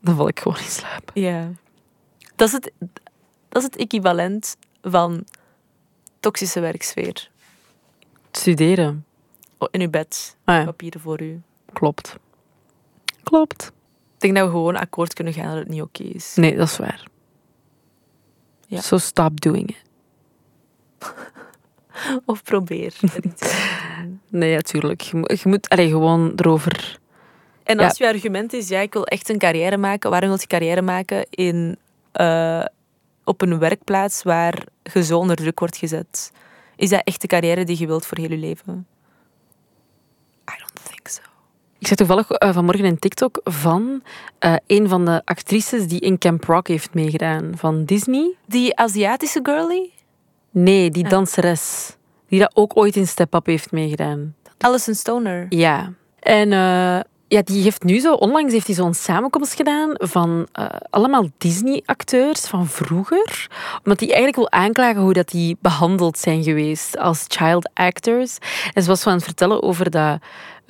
dan 0.00 0.16
val 0.16 0.28
ik 0.28 0.40
gewoon 0.40 0.58
in 0.58 0.64
slaap. 0.64 1.10
Ja. 1.14 1.48
Dat 2.36 2.48
is 2.48 2.52
het, 2.54 2.72
dat 3.48 3.62
is 3.62 3.62
het 3.62 3.76
equivalent 3.76 4.56
van 4.82 5.24
toxische 6.20 6.60
werksfeer. 6.60 7.30
Studeren. 8.32 9.04
Oh, 9.58 9.68
In 9.70 9.80
uw 9.80 9.90
bed, 9.90 10.36
Ah 10.44 10.54
ja, 10.56 10.64
papieren 10.64 11.00
voor 11.00 11.22
u. 11.22 11.40
klopt. 11.72 12.16
Klopt. 13.22 13.72
Ik 14.14 14.20
denk 14.20 14.34
dat 14.36 14.44
we 14.44 14.50
gewoon 14.50 14.76
akkoord 14.76 15.14
kunnen 15.14 15.32
gaan 15.32 15.48
dat 15.48 15.58
het 15.58 15.68
niet 15.68 15.82
oké 15.82 16.02
is. 16.02 16.34
Nee, 16.34 16.56
dat 16.56 16.68
is 16.68 16.76
waar. 16.76 17.04
Ja. 18.66 18.80
So 18.80 18.98
stop 18.98 19.40
doing 19.40 19.68
it. 19.68 19.82
Of 22.26 22.42
probeer. 22.42 22.94
er. 23.00 23.20
Nee, 24.28 24.54
natuurlijk. 24.54 25.00
Je, 25.00 25.16
moet- 25.16 25.40
je 25.40 25.48
moet 25.48 25.66
gewoon 25.74 26.32
erover... 26.36 26.98
en 27.70 27.78
Ja. 27.78 27.84
als 27.84 27.98
je 27.98 28.06
argument 28.06 28.52
is, 28.52 28.68
ja, 28.68 28.80
ik 28.80 28.92
wil 28.92 29.04
echt 29.06 29.28
een 29.28 29.38
carrière 29.38 29.76
maken. 29.76 30.10
Waarom 30.10 30.28
wil 30.28 30.38
je 30.40 30.46
carrière 30.46 30.82
maken 30.82 31.26
in, 31.30 31.76
eh, 32.12 32.64
op 33.24 33.42
een 33.42 33.58
werkplaats 33.58 34.22
waar 34.22 34.64
je 34.92 35.04
zo 35.04 35.18
onder 35.18 35.36
druk 35.36 35.58
wordt 35.58 35.76
gezet? 35.76 36.32
Is 36.76 36.88
dat 36.88 37.00
echt 37.04 37.20
de 37.20 37.26
carrière 37.26 37.64
die 37.64 37.78
je 37.78 37.86
wilt 37.86 38.06
voor 38.06 38.18
heel 38.18 38.30
je 38.30 38.36
leven? 38.36 38.86
I 40.50 40.54
don't 40.58 40.84
think 40.88 41.08
so. 41.08 41.20
Ik 41.78 41.86
zag 41.86 41.96
toevallig 41.96 42.30
eh, 42.30 42.52
vanmorgen 42.54 42.84
een 42.84 42.98
TikTok 42.98 43.40
van 43.44 44.02
eh, 44.38 44.54
een 44.66 44.88
van 44.88 45.04
de 45.04 45.22
actrices 45.24 45.86
die 45.86 46.00
in 46.00 46.18
Camp 46.18 46.44
Rock 46.44 46.68
heeft 46.68 46.94
meegedaan. 46.94 47.52
Van 47.56 47.84
Disney. 47.84 48.34
Die 48.46 48.76
Aziatische 48.76 49.40
girlie? 49.42 49.92
Nee, 50.50 50.90
die 50.90 51.08
danseres. 51.08 51.96
Die 52.28 52.40
dat 52.40 52.50
ook 52.54 52.76
ooit 52.76 52.96
in 52.96 53.06
Step 53.06 53.34
Up 53.34 53.46
heeft 53.46 53.70
meegedaan. 53.72 54.34
Alison 54.58 54.94
Stoner. 54.94 55.46
Ja. 55.48 55.92
En 56.20 56.52
ja, 57.30 57.42
die 57.44 57.62
heeft 57.62 57.82
nu 57.82 57.98
zo, 57.98 58.12
onlangs 58.14 58.52
heeft 58.52 58.66
hij 58.66 58.74
zo'n 58.74 58.94
samenkomst 58.94 59.54
gedaan 59.54 59.90
van 59.94 60.46
eh, 60.52 60.66
allemaal 60.90 61.28
Disney-acteurs 61.38 62.40
van 62.40 62.66
vroeger. 62.66 63.48
Omdat 63.78 63.98
die 63.98 64.08
eigenlijk 64.08 64.36
wil 64.36 64.50
aanklagen 64.50 65.02
hoe 65.02 65.12
dat 65.12 65.28
die 65.28 65.56
behandeld 65.60 66.18
zijn 66.18 66.42
geweest 66.42 66.98
als 66.98 67.24
child 67.28 67.70
actors. 67.74 68.38
En 68.72 68.82
ze 68.82 68.88
was 68.88 69.06
aan 69.06 69.14
het 69.14 69.24
vertellen 69.24 69.62
over 69.62 69.90
dat... 69.90 70.18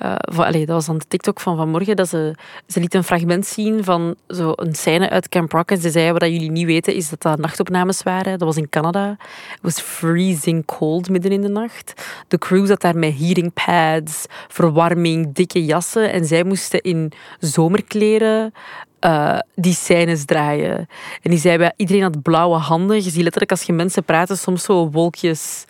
eh, 0.01 0.15
van, 0.17 0.45
allee, 0.45 0.65
dat 0.65 0.75
was 0.75 0.89
aan 0.89 0.97
de 0.97 1.05
TikTok 1.07 1.39
van 1.39 1.57
vanmorgen, 1.57 1.95
dat 1.95 2.09
ze, 2.09 2.35
ze 2.67 2.79
liet 2.79 2.93
een 2.93 3.03
fragment 3.03 3.45
zien 3.45 3.83
van 3.83 4.15
zo 4.27 4.51
een 4.55 4.75
scène 4.75 5.09
uit 5.09 5.29
Camp 5.29 5.51
Rock. 5.51 5.71
En 5.71 5.81
ze 5.81 5.89
zei, 5.89 6.11
wat 6.11 6.21
jullie 6.21 6.51
niet 6.51 6.65
weten, 6.65 6.93
is 6.93 7.09
dat 7.09 7.21
dat 7.21 7.39
nachtopnames 7.39 8.03
waren. 8.03 8.37
Dat 8.39 8.47
was 8.47 8.57
in 8.57 8.69
Canada. 8.69 9.17
Het 9.49 9.59
was 9.61 9.79
freezing 9.79 10.65
cold 10.65 11.09
midden 11.09 11.31
in 11.31 11.41
de 11.41 11.47
nacht. 11.47 11.93
De 12.27 12.37
crew 12.37 12.65
zat 12.65 12.81
daar 12.81 12.97
met 12.97 13.19
heating 13.19 13.53
pads, 13.53 14.25
verwarming, 14.47 15.33
dikke 15.33 15.65
jassen. 15.65 16.11
En 16.11 16.25
zij 16.25 16.43
moesten 16.43 16.81
in 16.81 17.11
zomerkleren 17.39 18.53
eh, 18.99 19.39
die 19.55 19.73
scènes 19.73 20.25
draaien. 20.25 20.87
En 21.21 21.29
die 21.29 21.39
zei, 21.39 21.57
bij 21.57 21.73
iedereen 21.75 22.03
had 22.03 22.21
blauwe 22.21 22.57
handen. 22.57 22.95
Je 22.95 23.09
ziet 23.09 23.23
letterlijk 23.23 23.51
als 23.51 23.63
je 23.63 23.73
mensen 23.73 24.03
praten 24.03 24.37
soms 24.37 24.63
zo 24.63 24.89
wolkjes 24.89 25.65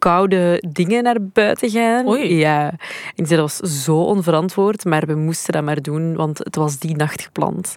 koude 0.00 0.62
dingen 0.68 1.02
naar 1.02 1.16
buiten 1.22 1.70
gaan. 1.70 2.08
Oei. 2.08 2.34
Ja. 2.36 2.68
En 2.70 2.78
ik 3.14 3.26
zei, 3.26 3.40
dat 3.40 3.58
was 3.60 3.82
zo 3.84 3.96
onverantwoord, 4.02 4.84
maar 4.84 5.06
we 5.06 5.14
moesten 5.14 5.52
dat 5.52 5.62
maar 5.62 5.82
doen, 5.82 6.14
want 6.16 6.38
het 6.38 6.56
was 6.56 6.78
die 6.78 6.96
nacht 6.96 7.22
gepland. 7.22 7.76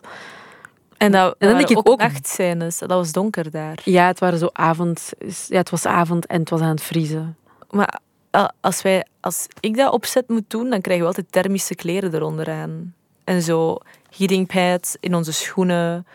En, 0.97 1.11
dat, 1.11 1.35
dan 1.39 1.49
waren 1.49 1.57
denk 1.57 1.69
ik 1.69 1.77
ook, 1.77 1.89
ook- 1.89 1.99
nachtscènes. 1.99 2.77
Dat 2.79 2.89
was 2.89 3.11
donker 3.11 3.51
daar. 3.51 3.79
Ja, 3.83 4.07
het 4.07 4.19
waren 4.19 4.39
zo 4.39 4.49
avond... 4.53 5.11
Ja, 5.47 5.57
het 5.57 5.69
was 5.69 5.85
avond 5.85 6.25
en 6.25 6.39
het 6.39 6.49
was 6.49 6.61
aan 6.61 6.69
het 6.69 6.81
vriezen. 6.81 7.37
Maar 7.69 7.99
eh, 8.31 8.47
als, 8.61 8.81
wij, 8.81 9.05
als 9.19 9.47
ik 9.59 9.75
dat 9.77 9.91
opzet 9.93 10.27
moet 10.29 10.43
doen, 10.49 10.69
dan 10.69 10.81
krijgen 10.81 11.03
we 11.03 11.09
altijd 11.09 11.31
thermische 11.31 11.75
kleren 11.75 12.13
eronder 12.13 12.49
aan. 12.51 12.93
En 13.23 13.41
zo 13.41 13.77
heating 14.17 14.47
pads 14.47 14.95
in 14.99 15.15
onze 15.15 15.33
schoenen. 15.33 16.05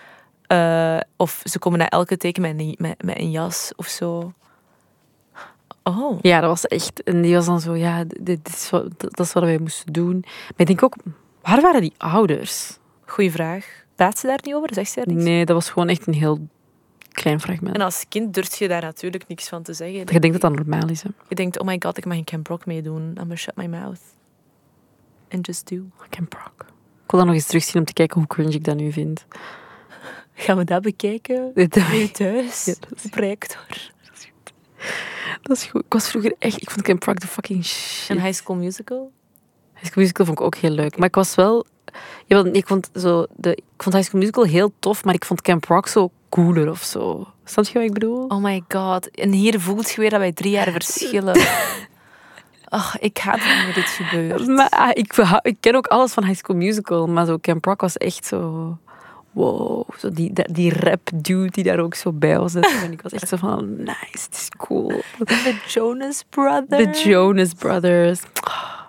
eh, 0.46 0.98
of 1.16 1.40
ze 1.44 1.58
komen 1.58 1.78
na 1.78 1.88
elke 1.88 2.16
teken 2.16 2.42
met 2.42 2.54
een, 2.58 2.74
met, 2.78 3.02
met 3.04 3.18
een 3.18 3.30
jas 3.30 3.72
of 3.76 3.86
zo. 3.86 4.32
Oh. 5.82 6.18
Ja, 6.22 6.40
dat 6.40 6.50
was 6.50 6.66
echt... 6.66 7.02
En 7.02 7.22
die 7.22 7.34
was 7.34 7.46
dan 7.46 7.60
zo, 7.60 7.74
ja, 7.76 8.04
dit 8.04 8.26
dit 8.26 8.48
is 8.48 8.70
wat, 8.70 9.00
dat 9.00 9.20
is 9.20 9.32
wat 9.32 9.42
wij 9.42 9.58
moesten 9.58 9.92
doen. 9.92 10.18
Maar 10.24 10.54
ik 10.56 10.66
denk 10.66 10.82
ook, 10.82 10.94
waar 11.42 11.60
waren 11.60 11.80
die 11.80 11.92
ouders? 11.96 12.78
Goeie 13.06 13.30
vraag. 13.30 13.84
Praat 13.94 14.18
ze 14.18 14.26
daar 14.26 14.38
niet 14.42 14.54
over? 14.54 14.74
Zegt 14.74 14.90
ze 14.90 14.96
daar 15.04 15.14
niks? 15.14 15.24
Nee, 15.24 15.44
dat 15.44 15.56
was 15.56 15.70
gewoon 15.70 15.88
echt 15.88 16.06
een 16.06 16.14
heel 16.14 16.48
klein 17.12 17.40
fragment. 17.40 17.74
En 17.74 17.80
als 17.82 18.04
kind 18.08 18.34
durf 18.34 18.58
je 18.58 18.68
daar 18.68 18.82
natuurlijk 18.82 19.28
niks 19.28 19.48
van 19.48 19.62
te 19.62 19.72
zeggen. 19.72 19.98
Je 19.98 20.04
denkt 20.20 20.40
dat 20.40 20.40
dat 20.40 20.54
normaal 20.66 20.88
is, 20.88 21.02
hè. 21.02 21.08
Je 21.28 21.34
denkt, 21.34 21.58
oh 21.58 21.66
my 21.66 21.76
god, 21.78 21.96
ik 21.96 22.04
mag 22.04 22.16
in 22.16 22.24
Camp 22.24 22.46
Rock 22.46 22.66
meedoen. 22.66 23.02
I'm 23.02 23.16
gonna 23.16 23.34
shut 23.36 23.56
my 23.56 23.66
mouth. 23.66 24.00
And 25.30 25.46
just 25.46 25.68
do. 25.68 25.76
Camp 26.10 26.32
Rock. 26.32 26.60
Ik 27.04 27.10
wil 27.14 27.20
dat 27.20 27.24
nog 27.24 27.34
eens 27.34 27.46
terugzien 27.46 27.80
om 27.80 27.84
te 27.86 27.92
kijken 27.92 28.18
hoe 28.18 28.26
cringe 28.26 28.50
ik 28.52 28.64
dat 28.64 28.76
nu 28.76 28.92
vind. 28.92 29.26
Gaan 30.34 30.56
we 30.56 30.64
dat 30.64 30.82
bekijken? 30.82 31.50
Bij 31.54 31.68
thuis? 31.68 32.64
Ja, 32.64 32.74
dat 32.80 32.92
is- 32.96 33.04
Op 33.04 33.10
projector. 33.10 33.66
Dat 35.42 35.56
is 35.56 35.64
goed. 35.64 35.84
Ik 35.84 35.92
was 35.92 36.08
vroeger 36.08 36.34
echt... 36.38 36.62
Ik 36.62 36.70
vond 36.70 36.82
Camp 36.82 37.04
Rock 37.04 37.20
de 37.20 37.26
fucking 37.26 37.64
shit. 37.64 38.08
En 38.08 38.22
High 38.22 38.36
School 38.36 38.56
Musical? 38.56 39.12
High 39.74 39.86
School 39.86 40.02
Musical 40.02 40.26
vond 40.26 40.38
ik 40.38 40.44
ook 40.44 40.56
heel 40.56 40.70
leuk. 40.70 40.96
Maar 40.98 41.08
ik 41.08 41.14
was 41.14 41.34
wel... 41.34 41.66
Ja, 42.26 42.44
ik, 42.52 42.66
vond 42.66 42.90
zo 42.94 43.26
de, 43.36 43.54
ik 43.54 43.82
vond 43.82 43.94
High 43.94 44.06
School 44.06 44.20
Musical 44.20 44.44
heel 44.44 44.72
tof, 44.78 45.04
maar 45.04 45.14
ik 45.14 45.24
vond 45.24 45.42
Camp 45.42 45.64
Rock 45.64 45.88
zo 45.88 46.10
cooler 46.28 46.70
of 46.70 46.82
zo. 46.82 47.26
Snap 47.44 47.64
je 47.64 47.72
wat 47.72 47.82
ik 47.82 47.92
bedoel? 47.92 48.24
Oh 48.26 48.42
my 48.42 48.62
god. 48.68 49.10
En 49.10 49.32
hier 49.32 49.60
voelt 49.60 49.90
je 49.90 50.00
weer 50.00 50.10
dat 50.10 50.18
wij 50.18 50.32
drie 50.32 50.50
jaar 50.50 50.70
verschillen. 50.70 51.40
Ach, 52.68 52.98
ik 52.98 53.18
haat 53.18 53.44
wanneer 53.44 53.74
dit 53.74 53.88
gebeurt. 53.88 54.46
Maar 54.46 54.68
ah, 54.68 54.90
ik, 54.92 55.16
ik 55.42 55.56
ken 55.60 55.74
ook 55.74 55.86
alles 55.86 56.12
van 56.12 56.24
High 56.24 56.38
School 56.38 56.56
Musical, 56.56 57.06
maar 57.06 57.26
zo 57.26 57.38
Camp 57.38 57.64
Rock 57.64 57.80
was 57.80 57.96
echt 57.96 58.26
zo... 58.26 58.78
Wow, 59.38 59.86
zo 59.98 60.10
die, 60.10 60.32
die, 60.32 60.52
die 60.52 60.72
rap 60.72 61.10
dude 61.14 61.50
die 61.50 61.64
daar 61.64 61.78
ook 61.78 61.94
zo 61.94 62.12
bij 62.12 62.38
was. 62.38 62.54
En 62.54 62.92
ik 62.92 63.02
was 63.02 63.12
echt 63.12 63.28
zo 63.28 63.36
van, 63.36 63.76
nice, 63.76 64.24
het 64.24 64.34
is 64.34 64.48
cool. 64.56 64.92
The 65.24 65.54
Jonas 65.66 66.24
Brothers. 66.30 67.02
The 67.02 67.08
Jonas 67.08 67.52
Brothers. 67.54 68.20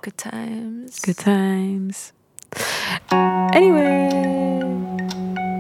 Good 0.02 0.18
times. 0.18 0.98
Good 1.02 1.18
times. 1.18 2.12
Anyway. 3.50 4.08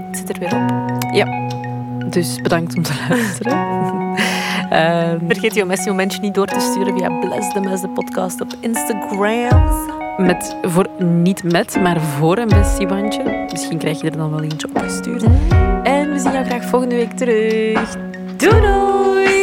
Het 0.07 0.17
zit 0.17 0.29
er 0.29 0.39
weer 0.39 0.55
op. 0.55 1.03
Ja. 1.13 1.47
Dus 2.09 2.41
bedankt 2.41 2.75
om 2.75 2.83
te 2.83 2.93
luisteren. 3.09 3.57
Ehm, 4.69 5.25
Vergeet 5.27 5.53
je 5.53 5.65
Messi 5.65 5.89
momentje 5.89 6.19
niet 6.19 6.33
door 6.33 6.47
te 6.47 6.59
sturen 6.59 6.97
via 6.97 7.19
Bless 7.19 7.53
the 7.53 7.59
Mess, 7.59 7.81
de 7.81 7.89
podcast 7.89 8.41
op 8.41 8.53
Instagram. 8.61 10.08
Met, 10.19 10.55
voor, 10.61 10.87
niet 11.03 11.43
met, 11.43 11.81
maar 11.81 12.01
voor 12.01 12.37
een 12.37 12.47
bestiebandje. 12.47 13.47
Misschien 13.51 13.77
krijg 13.77 14.01
je 14.01 14.09
er 14.09 14.17
dan 14.17 14.29
wel 14.29 14.41
eentje 14.41 14.67
opgestuurd. 14.67 15.23
En 15.83 16.13
we 16.13 16.19
zien 16.19 16.31
jou 16.31 16.45
graag 16.45 16.63
volgende 16.63 16.95
week 16.95 17.11
terug. 17.11 17.97
Doei 18.37 18.61
doei! 18.61 19.38